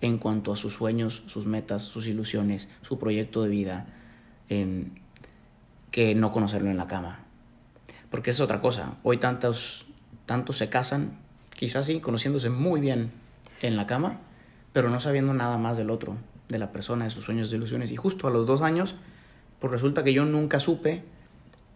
[0.00, 3.86] en cuanto a sus sueños, sus metas, sus ilusiones, su proyecto de vida,
[5.90, 7.20] que no conocerlo en la cama.
[8.10, 8.94] Porque es otra cosa.
[9.02, 9.86] Hoy tantos,
[10.26, 11.18] tantos se casan,
[11.54, 13.12] quizás sí, conociéndose muy bien
[13.62, 14.18] en la cama,
[14.72, 16.16] pero no sabiendo nada más del otro,
[16.48, 17.90] de la persona, de sus sueños, de ilusiones.
[17.92, 18.94] Y justo a los dos años,
[19.58, 21.02] pues resulta que yo nunca supe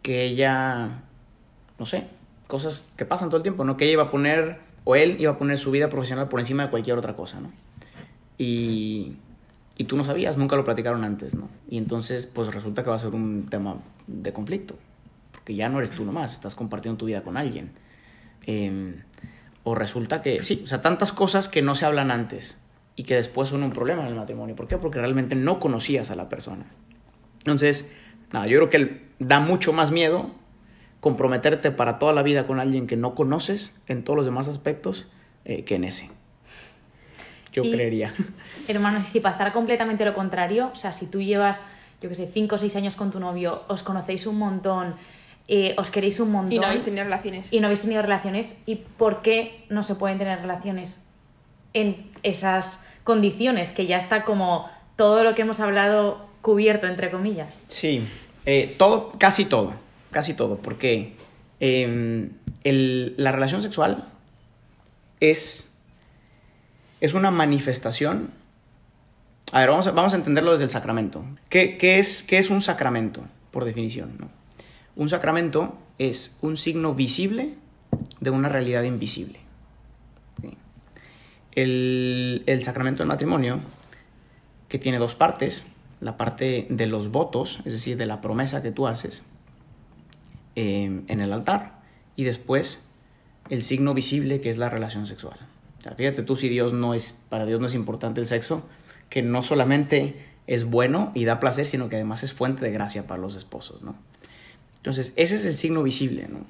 [0.02, 1.02] que ella,
[1.78, 2.06] no sé,
[2.46, 3.76] cosas que pasan todo el tiempo, ¿no?
[3.76, 6.64] Que ella iba a poner, o él iba a poner su vida profesional por encima
[6.64, 7.50] de cualquier otra cosa, ¿no?
[8.38, 9.16] Y,
[9.76, 11.48] y tú no sabías, nunca lo platicaron antes, ¿no?
[11.68, 14.76] Y entonces, pues resulta que va a ser un tema de conflicto,
[15.32, 17.72] porque ya no eres tú nomás, estás compartiendo tu vida con alguien.
[18.46, 18.94] Eh,
[19.64, 22.58] o resulta que, sí, o sea, tantas cosas que no se hablan antes
[22.96, 24.54] y que después son un problema en el matrimonio.
[24.54, 24.76] ¿Por qué?
[24.76, 26.66] Porque realmente no conocías a la persona.
[27.38, 27.92] Entonces,
[28.32, 30.30] nada, yo creo que da mucho más miedo
[31.00, 35.06] comprometerte para toda la vida con alguien que no conoces en todos los demás aspectos
[35.44, 36.10] eh, que en ese.
[37.54, 38.12] Yo Y- creería.
[38.68, 41.62] Hermanos, y si pasara completamente lo contrario, o sea, si tú llevas,
[42.02, 44.94] yo qué sé, 5 o 6 años con tu novio, os conocéis un montón,
[45.48, 47.52] eh, os queréis un montón Y no habéis tenido relaciones.
[47.52, 51.00] y no habéis tenido relaciones, ¿y por qué no se pueden tener relaciones
[51.74, 53.70] en esas condiciones?
[53.70, 57.62] Que ya está como todo lo que hemos hablado cubierto, entre comillas.
[57.68, 58.02] Sí,
[58.46, 59.74] eh, todo, casi todo,
[60.10, 61.14] casi todo, porque
[61.60, 62.28] eh,
[62.64, 64.08] el- la relación sexual
[65.20, 65.73] es,
[67.04, 68.30] es una manifestación.
[69.52, 71.22] A ver, vamos a, entenderlo desde el sacramento.
[71.50, 74.16] ¿Qué, es, un sacramento, por definición?
[74.18, 74.30] no?
[74.96, 77.56] Un sacramento es un signo visible
[78.20, 79.38] de una realidad invisible.
[81.54, 83.60] el sacramento del matrimonio,
[84.68, 85.66] que tiene dos partes,
[86.00, 89.24] la parte de los votos, es decir, de la promesa que tú haces
[90.56, 91.82] eh, en el altar,
[92.16, 92.86] y después
[93.50, 95.38] el signo visible que es la relación sexual.
[95.92, 98.62] Fíjate tú si Dios no es, para Dios no es importante el sexo,
[99.10, 100.16] que no solamente
[100.46, 103.82] es bueno y da placer, sino que además es fuente de gracia para los esposos,
[103.82, 103.94] ¿no?
[104.76, 106.40] Entonces, ese es el signo visible, ¿no?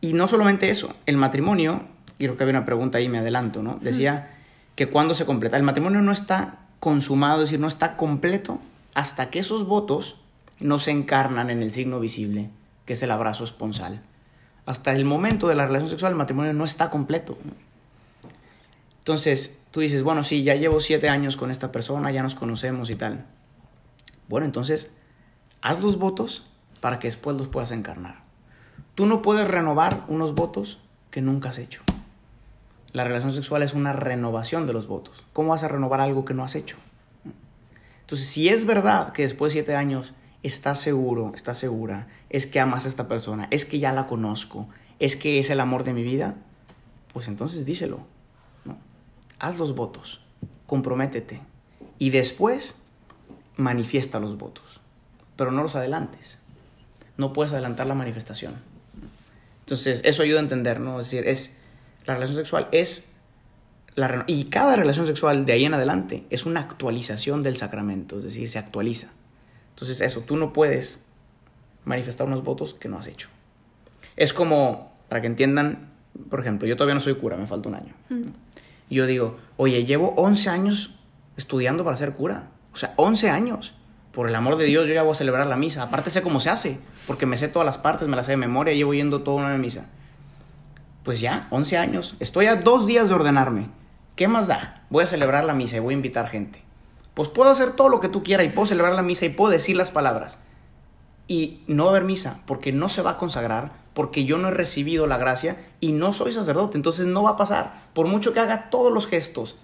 [0.00, 1.82] Y no solamente eso, el matrimonio,
[2.18, 3.78] y creo que había una pregunta ahí, me adelanto, ¿no?
[3.80, 4.30] Decía
[4.74, 8.60] que cuando se completa, el matrimonio no está consumado, es decir, no está completo
[8.94, 10.16] hasta que esos votos
[10.60, 12.50] no se encarnan en el signo visible,
[12.86, 14.02] que es el abrazo esponsal.
[14.64, 17.38] Hasta el momento de la relación sexual, el matrimonio no está completo.
[17.44, 17.65] ¿no?
[19.06, 22.90] Entonces, tú dices, bueno, sí, ya llevo siete años con esta persona, ya nos conocemos
[22.90, 23.24] y tal.
[24.26, 24.96] Bueno, entonces,
[25.62, 26.44] haz los votos
[26.80, 28.24] para que después los puedas encarnar.
[28.96, 30.80] Tú no puedes renovar unos votos
[31.12, 31.82] que nunca has hecho.
[32.92, 35.24] la relación sexual es una renovación de los votos.
[35.32, 36.76] ¿Cómo vas a renovar algo que no has hecho?
[38.00, 42.58] Entonces, si es verdad que después de siete años estás seguro, estás segura, es que
[42.58, 44.66] amas a esta persona, es que ya la conozco,
[44.98, 46.34] es que es el amor de mi vida,
[47.12, 48.15] pues entonces díselo.
[49.38, 50.20] Haz los votos,
[50.66, 51.40] comprométete
[51.98, 52.76] y después
[53.56, 54.80] manifiesta los votos,
[55.36, 56.38] pero no los adelantes.
[57.16, 58.56] No puedes adelantar la manifestación.
[59.60, 61.00] Entonces, eso ayuda a entender, ¿no?
[61.00, 61.56] Es decir, es
[62.06, 63.08] la relación sexual es
[63.94, 68.24] la y cada relación sexual de ahí en adelante es una actualización del sacramento, es
[68.24, 69.08] decir, se actualiza.
[69.70, 71.06] Entonces, eso, tú no puedes
[71.84, 73.28] manifestar unos votos que no has hecho.
[74.16, 75.90] Es como, para que entiendan,
[76.30, 77.94] por ejemplo, yo todavía no soy cura, me falta un año.
[78.10, 78.24] Y
[78.94, 80.94] yo digo, oye, llevo 11 años
[81.36, 82.50] estudiando para ser cura.
[82.72, 83.74] O sea, 11 años.
[84.12, 85.82] Por el amor de Dios, yo ya voy a celebrar la misa.
[85.82, 88.36] Aparte sé cómo se hace, porque me sé todas las partes, me las sé de
[88.38, 89.86] memoria, llevo yendo toda una misa.
[91.02, 92.16] Pues ya, 11 años.
[92.20, 93.68] Estoy a dos días de ordenarme.
[94.14, 94.84] ¿Qué más da?
[94.88, 96.66] Voy a celebrar la misa y voy a invitar gente
[97.16, 99.50] pues puedo hacer todo lo que tú quieras y puedo celebrar la misa y puedo
[99.50, 100.38] decir las palabras.
[101.26, 104.48] Y no va a haber misa porque no se va a consagrar, porque yo no
[104.48, 106.76] he recibido la gracia y no soy sacerdote.
[106.76, 107.80] Entonces no va a pasar.
[107.94, 109.58] Por mucho que haga todos los gestos,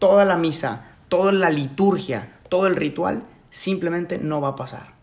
[0.00, 4.94] toda la misa, toda la liturgia, todo el ritual, simplemente no va a pasar.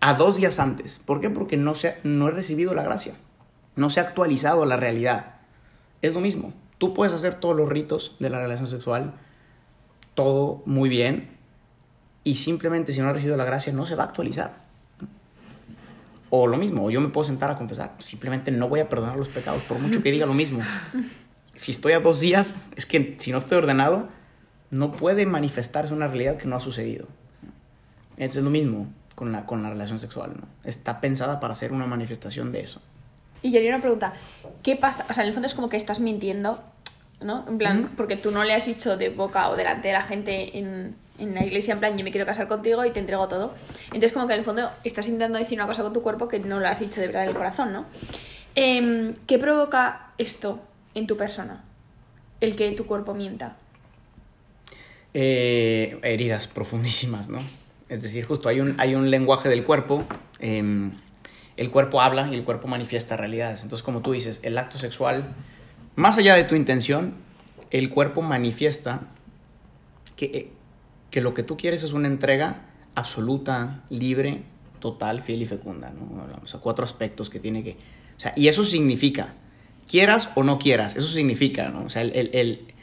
[0.00, 1.00] A dos días antes.
[1.02, 1.30] ¿Por qué?
[1.30, 3.14] Porque no, se, no he recibido la gracia.
[3.74, 5.36] No se ha actualizado la realidad.
[6.02, 6.52] Es lo mismo.
[6.76, 9.14] Tú puedes hacer todos los ritos de la relación sexual,
[10.12, 11.38] todo muy bien
[12.22, 14.69] y simplemente si no ha recibido la gracia no se va a actualizar.
[16.30, 19.16] O lo mismo, o yo me puedo sentar a confesar, simplemente no voy a perdonar
[19.16, 20.60] los pecados, por mucho que diga lo mismo.
[21.52, 24.08] Si estoy a dos días, es que si no estoy ordenado,
[24.70, 27.06] no puede manifestarse una realidad que no ha sucedido.
[28.16, 30.46] Es lo mismo con la, con la relación sexual, ¿no?
[30.64, 32.80] Está pensada para ser una manifestación de eso.
[33.42, 34.14] Y yo haría una pregunta,
[34.62, 35.04] ¿qué pasa?
[35.10, 36.62] O sea, en el fondo es como que estás mintiendo
[37.20, 37.44] ¿no?
[37.46, 40.58] En plan, porque tú no le has dicho de boca o delante de la gente
[40.58, 43.54] en, en, la iglesia, en plan, yo me quiero casar contigo y te entrego todo.
[43.86, 46.38] Entonces, como que en el fondo estás intentando decir una cosa con tu cuerpo que
[46.38, 47.86] no lo has dicho de verdad en el corazón, ¿no?
[48.54, 50.60] Em, ¿Qué provoca esto
[50.94, 51.64] en tu persona?
[52.40, 53.56] El que tu cuerpo mienta.
[55.14, 57.40] Eh, heridas profundísimas, ¿no?
[57.88, 60.04] Es decir, justo hay un, hay un lenguaje del cuerpo.
[60.38, 60.92] Em,
[61.56, 63.62] el cuerpo habla y el cuerpo manifiesta realidades.
[63.62, 65.34] Entonces, como tú dices, el acto sexual
[65.96, 67.14] más allá de tu intención,
[67.70, 69.02] el cuerpo manifiesta
[70.16, 70.50] que, eh,
[71.10, 74.42] que lo que tú quieres es una entrega absoluta, libre,
[74.78, 75.90] total, fiel y fecunda.
[75.90, 76.26] ¿no?
[76.42, 77.72] O sea, cuatro aspectos que tiene que...
[78.16, 79.34] O sea, y eso significa,
[79.88, 81.84] quieras o no quieras, eso significa, ¿no?
[81.84, 82.74] O sea, el, el,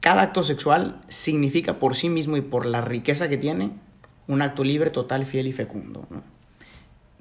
[0.00, 3.72] cada acto sexual significa por sí mismo y por la riqueza que tiene
[4.26, 6.06] un acto libre, total, fiel y fecundo.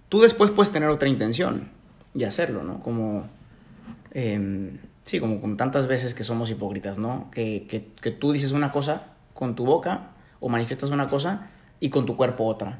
[0.07, 1.69] Tú después puedes tener otra intención
[2.15, 2.81] y hacerlo, ¿no?
[2.81, 3.27] Como...
[4.11, 7.29] Eh, Sí, como con tantas veces que somos hipócritas, ¿no?
[7.31, 10.11] Que, que, que, tú dices una cosa con tu boca
[10.43, 12.79] o manifiestas una cosa y con tu cuerpo otra.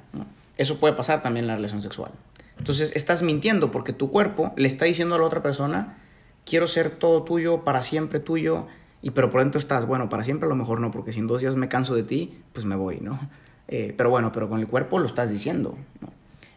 [0.57, 2.11] Eso puede pasar también en la relación sexual.
[2.57, 5.97] Entonces estás mintiendo porque tu cuerpo le está diciendo a la otra persona,
[6.45, 8.67] quiero ser todo tuyo, para siempre tuyo,
[9.01, 11.27] y pero por dentro estás, bueno, para siempre a lo mejor no, porque si en
[11.27, 13.17] dos días me canso de ti, pues me voy, ¿no?
[13.69, 16.09] Eh, pero bueno, pero con el cuerpo lo estás diciendo, ¿no?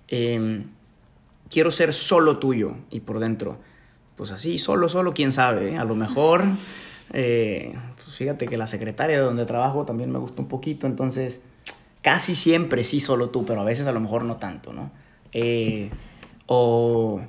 [0.08, 0.64] Eh,
[1.48, 3.60] quiero ser solo tuyo, y por dentro
[4.16, 5.74] pues así, solo, solo, quién sabe.
[5.74, 5.78] ¿eh?
[5.78, 6.42] A lo mejor,
[7.12, 11.42] eh, pues fíjate que la secretaria de donde trabajo también me gusta un poquito, entonces
[12.02, 14.90] casi siempre sí, solo tú, pero a veces a lo mejor no tanto, ¿no?
[15.32, 15.90] Eh,
[16.46, 17.20] o,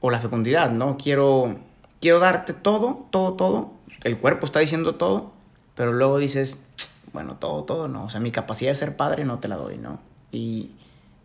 [0.00, 0.96] o la fecundidad, ¿no?
[0.96, 1.56] Quiero,
[2.00, 3.72] quiero darte todo, todo, todo.
[4.04, 5.32] El cuerpo está diciendo todo,
[5.74, 6.66] pero luego dices,
[7.12, 8.04] bueno, todo, todo, no.
[8.04, 9.98] O sea, mi capacidad de ser padre no te la doy, ¿no?
[10.30, 10.72] Y,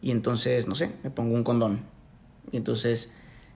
[0.02, 1.82] y entonces, no sé, me pongo un condón.
[2.52, 3.14] Y entonces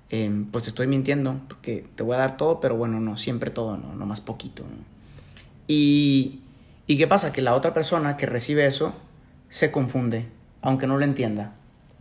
[0.09, 3.49] eh, pues te estoy mintiendo, porque te voy a dar todo, pero bueno, no, siempre
[3.49, 4.63] todo, no, no más poquito.
[5.67, 6.41] Y,
[6.87, 7.33] ¿Y qué pasa?
[7.33, 8.93] Que la otra persona que recibe eso
[9.49, 10.27] se confunde,
[10.61, 11.53] aunque no lo entienda,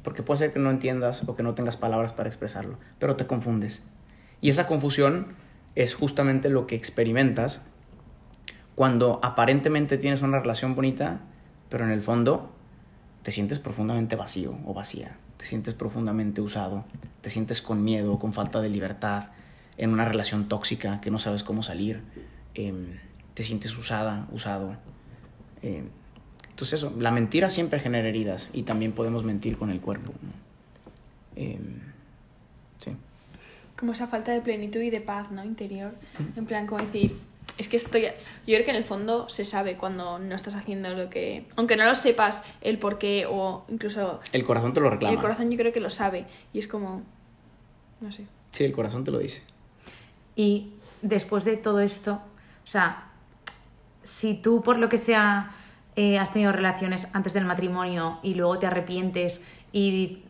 [0.02, 3.26] porque puede ser que no entiendas o que no tengas palabras para expresarlo, pero te
[3.26, 3.82] confundes.
[4.42, 5.28] Y esa confusión
[5.74, 7.62] es justamente lo que experimentas
[8.74, 11.20] cuando aparentemente tienes una relación bonita,
[11.70, 12.50] pero en el fondo
[13.22, 16.84] te sientes profundamente vacío o vacía te sientes profundamente usado,
[17.20, 19.30] te sientes con miedo, con falta de libertad,
[19.76, 22.02] en una relación tóxica que no sabes cómo salir,
[22.54, 22.98] eh,
[23.34, 24.76] te sientes usada, usado.
[25.62, 25.84] Eh,
[26.50, 30.12] entonces eso, la mentira siempre genera heridas y también podemos mentir con el cuerpo.
[31.34, 31.58] Eh,
[32.78, 32.92] sí.
[33.76, 35.44] Como esa falta de plenitud y de paz, ¿no?
[35.44, 35.94] Interior.
[36.36, 37.16] En plan, como decir,
[37.56, 38.02] es que estoy.
[38.02, 41.46] Yo creo que en el fondo se sabe cuando no estás haciendo lo que.
[41.56, 44.20] Aunque no lo sepas el por qué o incluso.
[44.32, 45.14] El corazón te lo reclama.
[45.14, 46.26] El corazón yo creo que lo sabe.
[46.52, 47.02] Y es como.
[48.00, 48.26] No sé.
[48.50, 49.42] Sí, el corazón te lo dice.
[50.36, 52.14] Y después de todo esto,
[52.64, 53.08] o sea,
[54.02, 55.54] si tú por lo que sea
[55.96, 60.24] eh, has tenido relaciones antes del matrimonio y luego te arrepientes y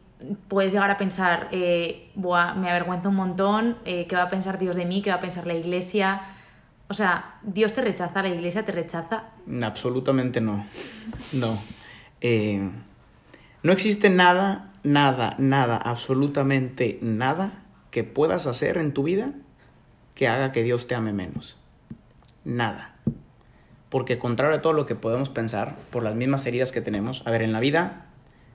[0.48, 4.58] puedes llegar a pensar, eh, Buah, me avergüenza un montón, eh, ¿qué va a pensar
[4.58, 5.00] Dios de mí?
[5.00, 6.22] ¿Qué va a pensar la iglesia?
[6.88, 9.24] O sea, Dios te rechaza, la iglesia te rechaza.
[9.62, 10.64] Absolutamente no.
[11.32, 11.58] No.
[12.20, 12.70] Eh,
[13.62, 19.32] no existe nada, nada, nada, absolutamente nada que puedas hacer en tu vida
[20.14, 21.56] que haga que Dios te ame menos.
[22.44, 22.94] Nada.
[23.88, 27.30] Porque contrario a todo lo que podemos pensar, por las mismas heridas que tenemos, a
[27.30, 28.06] ver, en la vida,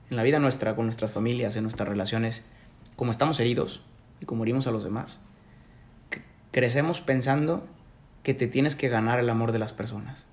[0.09, 2.43] en la vida nuestra, con nuestras familias, en nuestras relaciones,
[2.95, 3.81] como estamos heridos
[4.19, 5.19] y como herimos a los demás,
[6.51, 7.65] crecemos pensando
[8.23, 10.25] que te tienes que ganar el amor de las personas.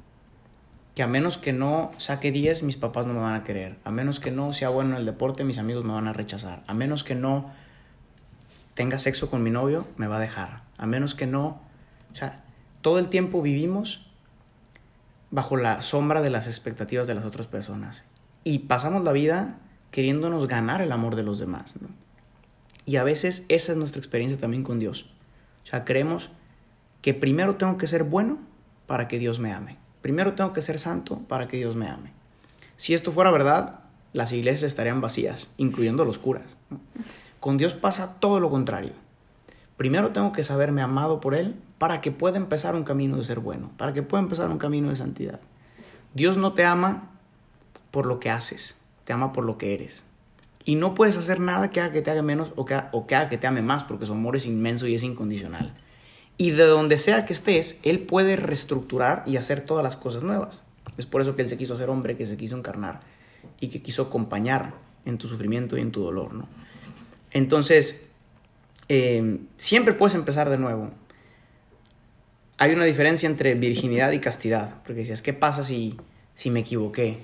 [0.94, 3.76] Que a menos que no saque 10, mis papás no me van a querer.
[3.84, 6.64] A menos que no sea bueno en el deporte, mis amigos me van a rechazar.
[6.66, 7.52] A menos que no
[8.74, 10.62] tenga sexo con mi novio, me va a dejar.
[10.78, 11.60] A menos que no...
[12.12, 12.44] O sea,
[12.80, 14.06] todo el tiempo vivimos
[15.30, 18.04] bajo la sombra de las expectativas de las otras personas.
[18.44, 19.58] Y pasamos la vida
[19.90, 21.76] queriéndonos ganar el amor de los demás.
[21.80, 21.88] ¿no?
[22.84, 25.10] Y a veces esa es nuestra experiencia también con Dios.
[25.64, 26.30] O sea, creemos
[27.02, 28.38] que primero tengo que ser bueno
[28.86, 29.78] para que Dios me ame.
[30.02, 32.12] Primero tengo que ser santo para que Dios me ame.
[32.76, 33.80] Si esto fuera verdad,
[34.12, 36.56] las iglesias estarían vacías, incluyendo los curas.
[37.40, 38.92] Con Dios pasa todo lo contrario.
[39.76, 43.40] Primero tengo que saberme amado por Él para que pueda empezar un camino de ser
[43.40, 45.40] bueno, para que pueda empezar un camino de santidad.
[46.14, 47.10] Dios no te ama
[47.90, 50.02] por lo que haces, te ama por lo que eres.
[50.64, 53.14] Y no puedes hacer nada que haga que te haga menos o que, o que
[53.14, 55.74] haga que te ame más, porque su amor es inmenso y es incondicional.
[56.38, 60.64] Y de donde sea que estés, Él puede reestructurar y hacer todas las cosas nuevas.
[60.98, 63.00] Es por eso que Él se quiso hacer hombre, que se quiso encarnar
[63.60, 66.34] y que quiso acompañar en tu sufrimiento y en tu dolor.
[66.34, 66.48] ¿no?
[67.32, 68.06] Entonces,
[68.88, 70.90] eh, siempre puedes empezar de nuevo.
[72.58, 75.96] Hay una diferencia entre virginidad y castidad, porque decías, ¿qué pasa si,
[76.34, 77.18] si me equivoqué?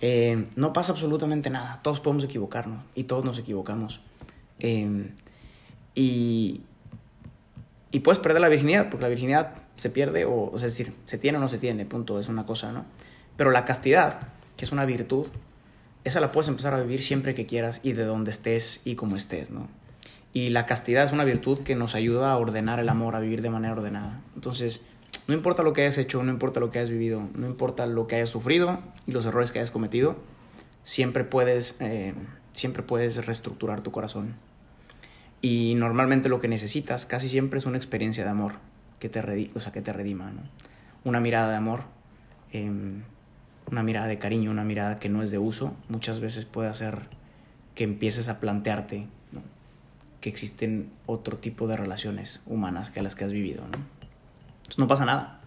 [0.00, 4.00] Eh, no pasa absolutamente nada, todos podemos equivocarnos y todos nos equivocamos.
[4.58, 5.10] Eh,
[5.94, 6.62] y,
[7.94, 11.38] y puedes perder la virginidad, porque la virginidad se pierde, o, es decir, se tiene
[11.38, 12.84] o no se tiene, punto, es una cosa, ¿no?
[13.36, 14.18] Pero la castidad,
[14.56, 15.28] que es una virtud,
[16.02, 19.14] esa la puedes empezar a vivir siempre que quieras y de donde estés y como
[19.14, 19.68] estés, ¿no?
[20.32, 23.42] Y la castidad es una virtud que nos ayuda a ordenar el amor, a vivir
[23.42, 24.20] de manera ordenada.
[24.34, 24.84] Entonces,
[25.28, 28.08] no importa lo que hayas hecho, no importa lo que hayas vivido, no importa lo
[28.08, 30.16] que hayas sufrido y los errores que hayas cometido,
[30.82, 32.12] siempre puedes, eh,
[32.54, 34.34] siempre puedes reestructurar tu corazón.
[35.44, 38.54] Y normalmente lo que necesitas casi siempre es una experiencia de amor
[38.98, 40.40] que te, redi o sea, que te redima, ¿no?
[41.04, 41.82] Una mirada de amor,
[42.50, 42.72] eh,
[43.70, 47.00] una mirada de cariño, una mirada que no es de uso, muchas veces puede hacer
[47.74, 49.42] que empieces a plantearte ¿no?
[50.22, 53.64] que existen otro tipo de relaciones humanas que las que has vivido.
[53.64, 53.84] ¿no?
[54.62, 55.42] Entonces no pasa nada.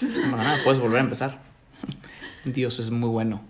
[0.00, 1.38] No pasa nada, puedes volver a empezar.
[2.46, 3.42] Dios es muy bueno.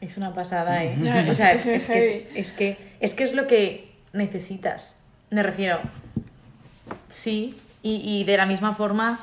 [0.00, 0.96] Es una pasada, ¿eh?
[1.30, 4.96] O sea, es, es que, es, es que, es que es lo que necesitas.
[5.30, 5.78] Me refiero,
[7.08, 9.18] sí, y, y de la misma forma,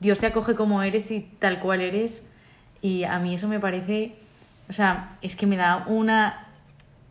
[0.00, 2.26] Dios te acoge como eres y tal cual eres.
[2.82, 4.12] Y a mí eso me parece,
[4.68, 6.46] o sea, es que me da una,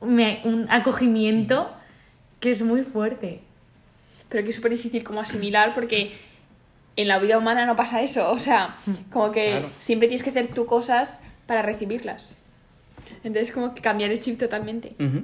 [0.01, 1.71] me- un acogimiento
[2.39, 3.41] que es muy fuerte.
[4.29, 6.13] Pero que es súper difícil como asimilar porque
[6.95, 8.31] en la vida humana no pasa eso.
[8.31, 8.77] O sea,
[9.11, 9.69] como que Claro.
[9.79, 12.35] siempre tienes que hacer tú cosas para recibirlas.
[13.23, 14.93] Entonces como que cambiar el chip totalmente.
[14.99, 15.23] Ujú.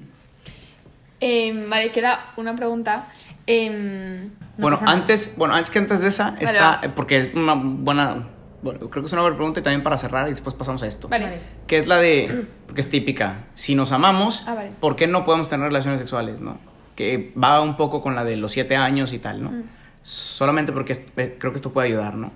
[1.19, 3.07] Em, vale, queda una pregunta.
[3.47, 6.79] Em, No bueno, antes, bueno, antes que antes de esa, Vale, está, va.
[6.83, 8.27] eh, porque es una buena,
[8.61, 10.87] bueno, creo que es una buena pregunta y también para cerrar y después pasamos a
[10.87, 11.07] esto.
[11.07, 11.39] vale.
[11.65, 14.71] Que es la de, porque es típica, si nos amamos, Ah, vale.
[14.79, 16.57] ¿por qué no podemos tener relaciones sexuales, no?
[16.95, 19.51] Que va un poco con la de los siete años y tal, ¿no?
[19.51, 19.63] Mm.
[20.03, 22.31] Solamente porque eh, creo que esto puede ayudar, ¿no?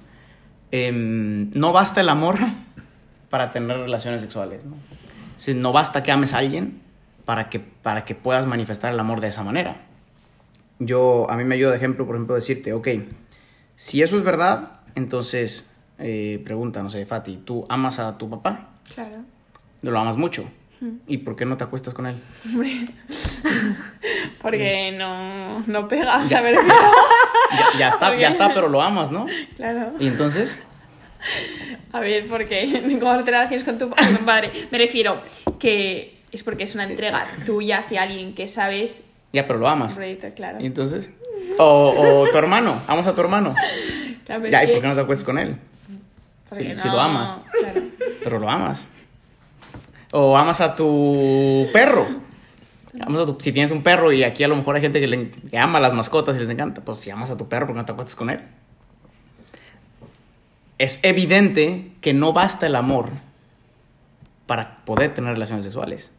[0.71, 2.37] Em, no basta el amor
[3.29, 4.75] para tener relaciones sexuales, ¿no?
[4.75, 6.81] O sea, no basta que ames a alguien
[7.31, 9.77] para que, para que puedas manifestar el amor de esa manera.
[10.79, 12.89] Yo, a mí me ayuda de ejemplo, por ejemplo, decirte, ok,
[13.73, 15.65] si eso es verdad, entonces,
[15.97, 18.71] eh, pregunta, no sé, Fati, ¿tú amas a tu papá?
[18.93, 19.23] Claro.
[19.81, 20.43] Lo amas mucho.
[21.07, 22.21] ¿Y por qué no te acuestas con él?
[22.45, 22.89] Hombre.
[24.41, 26.75] Porque no, no pega, o sea, me refiero.
[27.51, 29.25] Ya, ya está, Porque- ya está, pero lo amas, ¿no?
[29.55, 29.93] Claro.
[30.01, 30.67] Y entonces,
[31.93, 33.31] A ver, porque ¿cómo te
[33.77, 34.51] tu, con tu padre?
[34.69, 35.21] Me refiero
[35.59, 39.03] que es porque es una entrega tuya hacia alguien que sabes.
[39.33, 39.95] ya, pero lo amas.
[39.95, 40.59] Proyecto, claro.
[40.61, 41.09] Y entonces,
[41.57, 43.53] o, o tu hermano, amas a tu hermano.
[44.25, 45.57] Claro, Ya, ¿y que- por qué no te acuestas con él?
[46.55, 47.37] si- si lo amas?
[47.59, 47.81] Claro.
[48.23, 48.85] Pero lo amas.
[50.11, 52.07] O amas a tu perro.
[52.99, 55.07] Amas a tu- si tienes un perro y aquí a lo mejor hay gente que,
[55.07, 57.75] le, que ama las mascotas y les encanta, pues si amas a tu perro, ¿por
[57.75, 58.41] qué no te acuestas con él?
[60.77, 63.09] es evidente que no basta el amor
[64.47, 66.11] para poder tener relaciones sexuales.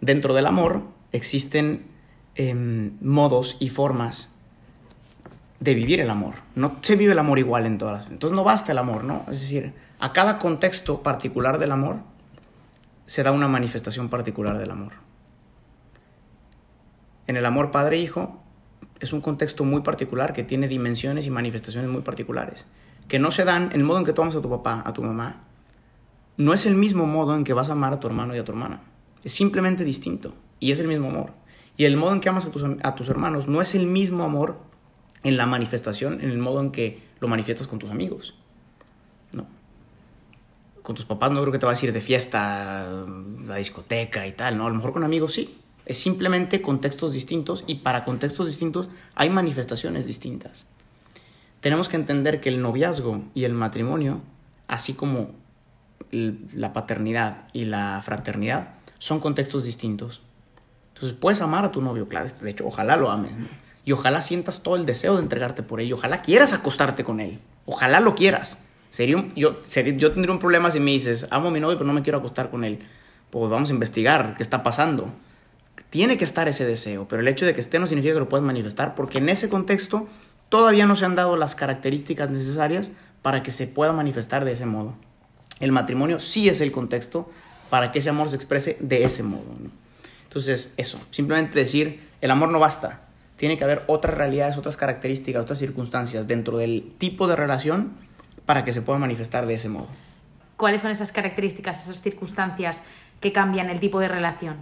[0.00, 0.82] Dentro del amor
[1.12, 1.86] existen
[2.34, 4.36] em, modos y formas
[5.60, 6.34] de vivir el amor.
[6.54, 9.24] No se vive el amor igual en todas Entonces no basta el amor, ¿no?
[9.30, 11.96] Es decir, a cada contexto particular del amor
[13.06, 14.92] se da una manifestación particular del amor.
[17.26, 18.42] En el amor padre-hijo
[19.00, 22.66] es un contexto muy particular que tiene dimensiones y manifestaciones muy particulares,
[23.08, 24.92] que no se dan en el modo en que tú amas a tu papá, a
[24.92, 25.44] tu mamá.
[26.36, 28.44] No es el mismo modo en que vas a amar a tu hermano y a
[28.44, 28.80] tu hermana.
[29.26, 31.32] Es simplemente distinto y es el mismo amor.
[31.76, 34.22] Y el modo en que amas a tus, a tus hermanos no es el mismo
[34.22, 34.56] amor
[35.24, 38.36] en la manifestación, en el modo en que lo manifiestas con tus amigos.
[39.32, 39.48] No.
[40.80, 43.04] Con tus papás no creo que te va a decir de fiesta,
[43.44, 44.66] la discoteca y tal, ¿no?
[44.66, 45.58] A lo mejor con amigos sí.
[45.86, 50.66] Es simplemente contextos distintos y para contextos distintos hay manifestaciones distintas.
[51.60, 54.20] Tenemos que entender que el noviazgo y el matrimonio,
[54.68, 55.32] así como
[56.12, 60.22] la paternidad y la fraternidad, son contextos distintos.
[60.94, 63.32] Entonces puedes amar a tu novio, claro, de hecho, ojalá lo ames.
[63.84, 65.92] Y ojalá sientas todo el deseo de entregarte por él.
[65.92, 67.38] Ojalá quieras acostarte con él.
[67.66, 68.58] Ojalá lo quieras.
[68.90, 71.92] Sería yo, yo tendría un problema si me dices, amo a mi novio, pero no
[71.92, 72.80] me quiero acostar con él.
[73.30, 75.12] Pues vamos a investigar qué está pasando.
[75.90, 78.28] Tiene que estar ese deseo, pero el hecho de que esté no significa que lo
[78.28, 80.08] puedas manifestar, porque en ese contexto
[80.48, 82.92] todavía no se han dado las características necesarias
[83.22, 84.94] para que se pueda manifestar de ese modo.
[85.60, 87.30] El matrimonio sí es el contexto
[87.70, 89.44] para que ese amor se exprese de ese modo.
[90.24, 93.02] Entonces, eso, simplemente decir, el amor no basta,
[93.36, 97.92] tiene que haber otras realidades, otras características, otras circunstancias dentro del tipo de relación
[98.46, 99.88] para que se pueda manifestar de ese modo.
[100.56, 102.82] ¿Cuáles son esas características, esas circunstancias
[103.20, 104.56] que cambian el tipo de relación?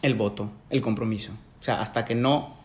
[0.00, 1.32] El voto, el compromiso.
[1.60, 2.56] O sea, hasta que no...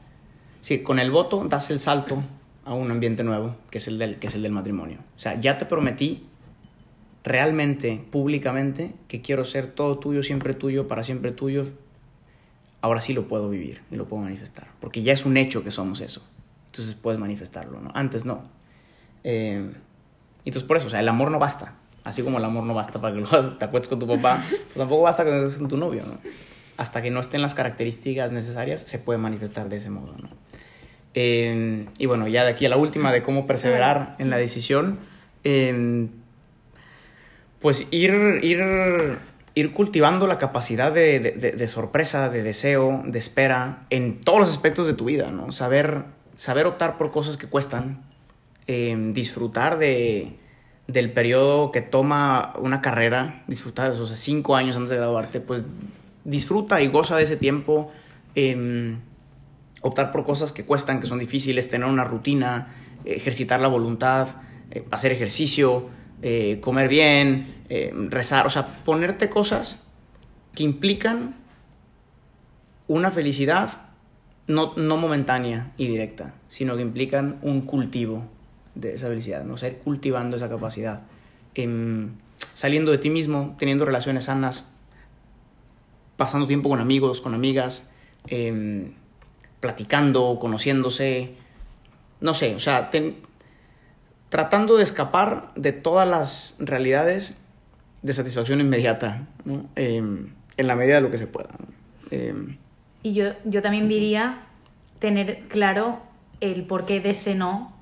[0.62, 2.24] Sí, con el voto das el salto
[2.66, 5.00] a un ambiente nuevo, que es el del, que es el del matrimonio.
[5.16, 6.29] O sea, ya te prometí
[7.24, 11.68] realmente, públicamente, que quiero ser todo tuyo, siempre tuyo, para siempre tuyo,
[12.82, 15.72] ahora sí lo puedo vivir y lo puedo manifestar, porque ya es un hecho que
[15.72, 16.26] somos eso.
[16.68, 17.92] Entonces puedes manifestarlo, ¿no?
[17.94, 18.44] Antes no.
[19.24, 19.70] Eh,
[20.46, 21.76] entonces por eso, o sea, el amor no basta.
[22.04, 23.22] Así como el amor no basta para que
[23.60, 26.18] te acuestes con tu papá, pues tampoco basta que estés con tu novio, ¿no?
[26.78, 30.30] Hasta que no estén las características necesarias, se puede manifestar de ese modo, ¿no?
[31.14, 35.00] Eh, y bueno, ya de aquí a la última de cómo perseverar en la decisión,
[35.44, 36.08] eh,
[37.60, 39.20] pues ir, ir
[39.60, 44.94] ir cultivando la capacidad de, sorpresa, de deseo, de espera en todos los aspectos de
[44.94, 45.52] tu vida, ¿no?
[45.52, 46.04] Saber,
[46.36, 48.02] saber optar por cosas que cuestan,
[48.68, 50.38] em, disfrutar de,
[50.88, 55.66] del periodo que toma una carrera, disfrutar de esos cinco años antes de graduarte, pues
[56.24, 57.92] disfruta y goza de ese tiempo,
[58.36, 59.00] em,
[59.82, 64.28] optar por cosas que cuestan, que son difíciles, tener una rutina, ejercitar la voluntad,
[64.72, 65.90] eh, hacer ejercicio,
[66.22, 69.88] eh, comer bien, eh, rezar, o sea, ponerte cosas
[70.54, 71.36] que implican
[72.88, 73.90] una felicidad
[74.48, 78.26] no, no, momentánea y directa, sino que implican un cultivo
[78.74, 79.54] de esa felicidad, ¿no?
[79.54, 81.04] O sea, ir cultivando esa capacidad,
[81.54, 82.14] em,
[82.54, 84.72] saliendo de ti mismo, teniendo relaciones sanas,
[86.18, 87.92] pasando tiempo con amigos, con amigas,
[88.28, 88.94] em,
[89.60, 91.36] platicando, conociéndose,
[92.22, 92.90] no sé, o sea,
[94.30, 97.36] tratando de escapar de todas las realidades
[98.02, 99.28] de satisfacción inmediata,
[99.76, 101.50] em, en la medida de lo que se pueda.
[102.12, 102.58] Em,
[103.04, 104.44] y yo, yo también diría
[105.00, 106.00] tener claro
[106.42, 107.74] el porqué de ese no,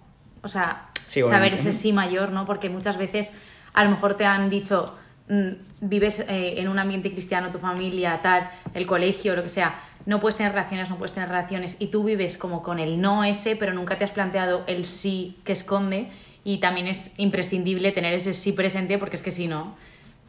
[0.41, 2.45] o sea, saber ese sí mayor, ¿no?
[2.45, 3.33] Porque muchas veces
[3.73, 4.95] a lo mejor te han dicho,
[5.29, 5.49] mm,
[5.81, 10.19] vives eh, en un ambiente cristiano, tu familia, tal, el colegio, lo que sea, no
[10.21, 13.55] puedes tener relaciones, no puedes tener relaciones, y tú vives como con el no ese,
[13.55, 16.09] pero nunca te has planteado el sí que esconde,
[16.47, 19.75] y también es imprescindible tener ese sí presente, porque es que si no,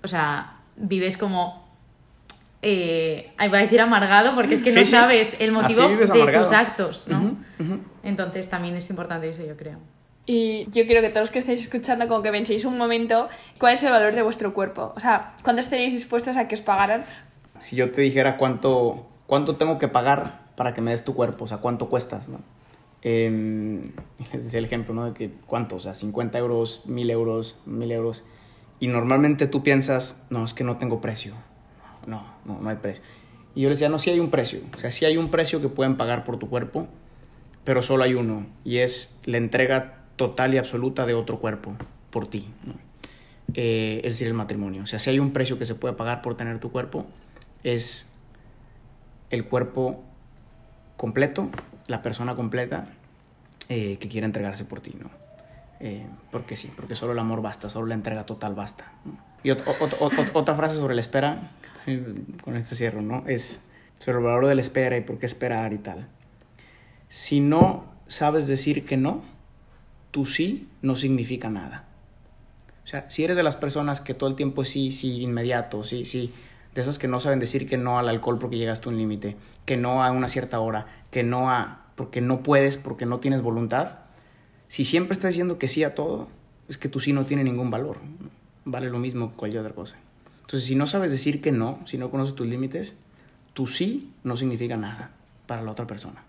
[0.02, 1.64] o sea, vives como...
[2.60, 7.06] Eh, iba a decir amargado porque es que no sabes el motivo de tus actos,
[7.06, 7.36] ¿no?
[8.02, 9.78] Entonces también es importante eso, yo creo.
[10.26, 13.28] Y yo quiero que todos los que estéis escuchando, como que penséis un momento,
[13.60, 14.92] ¿cuál es el valor de vuestro cuerpo?
[14.96, 17.04] O sea, ¿cuándo estaréis dispuestos a que os pagaran?
[17.58, 21.44] Si yo te dijera cuánto, cuánto tengo que pagar para que me des tu cuerpo,
[21.44, 22.40] o sea, cuánto cuestas, ¿no?
[23.04, 23.92] Eh,
[24.32, 25.04] es el ejemplo, ¿no?
[25.04, 28.24] De que cuánto, o sea, 50 euros, 1000 euros, 1000 euros.
[28.80, 31.34] Y normalmente tú piensas, no, es que no tengo precio.
[32.08, 33.02] No, no, no hay precio.
[33.54, 34.60] Y yo les decía, no, sí hay un precio.
[34.74, 36.88] O sea, sí hay un precio que pueden pagar por tu cuerpo,
[37.64, 38.46] pero solo hay uno.
[38.64, 41.76] Y es la entrega total y absoluta de otro cuerpo
[42.10, 42.48] por ti.
[43.54, 44.82] Eh, es decir, el matrimonio.
[44.82, 47.06] O sea, si hay un precio que se puede pagar por tener tu cuerpo,
[47.64, 48.12] es
[49.30, 50.02] el cuerpo
[50.96, 51.50] completo,
[51.88, 52.86] la persona completa
[53.68, 54.94] eh, que quiere entregarse por ti.
[54.98, 55.10] ¿no?
[55.80, 58.92] eh, porque sí, porque solo el amor basta, solo la entrega total basta.
[59.42, 61.50] Y ot- ot- ot- otra frase sobre la espera,
[62.42, 63.24] con este cierro, ¿no?
[63.26, 63.64] Es
[63.98, 66.06] sobre el valor de la espera y por qué esperar y tal.
[67.08, 69.22] Si no sabes decir que no,
[70.10, 71.84] tu sí no significa nada.
[72.84, 75.84] O sea, si eres de las personas que todo el tiempo es sí, sí, inmediato,
[75.84, 76.32] sí, sí,
[76.74, 79.36] de esas que no saben decir que no al alcohol porque llegaste a un límite,
[79.64, 83.42] que no a una cierta hora, que no a porque no puedes, porque no tienes
[83.42, 83.98] voluntad,
[84.68, 86.28] si siempre estás diciendo que sí a todo,
[86.68, 87.98] es que tu sí no tiene ningún valor.
[88.64, 89.96] Vale lo mismo que cualquier otra cosa.
[90.42, 92.94] Entonces, si no sabes decir que no, si no conoces tus límites,
[93.54, 95.10] tu sí no significa nada
[95.46, 96.22] para la otra persona.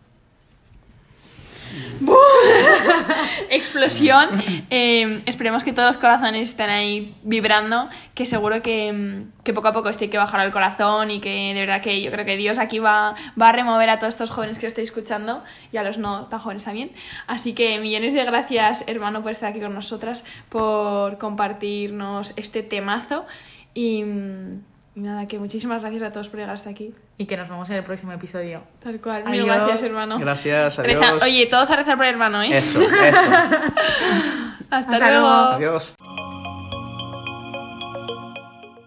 [3.49, 4.29] Explosión.
[4.69, 9.69] Eh, esperemos que todos los corazones estén ahí vibrando, que seguro que, mm, que poco
[9.69, 12.37] a poco hay que bajar al corazón y que de verdad que yo creo que
[12.37, 15.77] Dios aquí va, va a remover a todos estos jóvenes que lo estáis escuchando y
[15.77, 16.91] a los no tan jóvenes también.
[17.27, 23.25] Así que millones de gracias, hermano, por estar aquí con nosotras, por compartirnos este temazo
[23.73, 24.03] y,
[24.99, 26.93] y nada, que muchísimas gracias a todos por llegar hasta aquí.
[27.17, 28.61] Y que nos vemos en el próximo episodio.
[28.83, 29.23] Tal cual.
[29.29, 29.55] Mil Adiós.
[29.55, 30.19] gracias, hermano.
[30.19, 31.23] Gracias, Reza- adiós.
[31.23, 32.57] Oye, todos a rezar por el hermano, ¿eh?
[32.57, 33.19] Eso, eso.
[34.69, 35.19] Hasta, Hasta luego.
[35.21, 35.35] luego.
[35.53, 35.95] Adiós.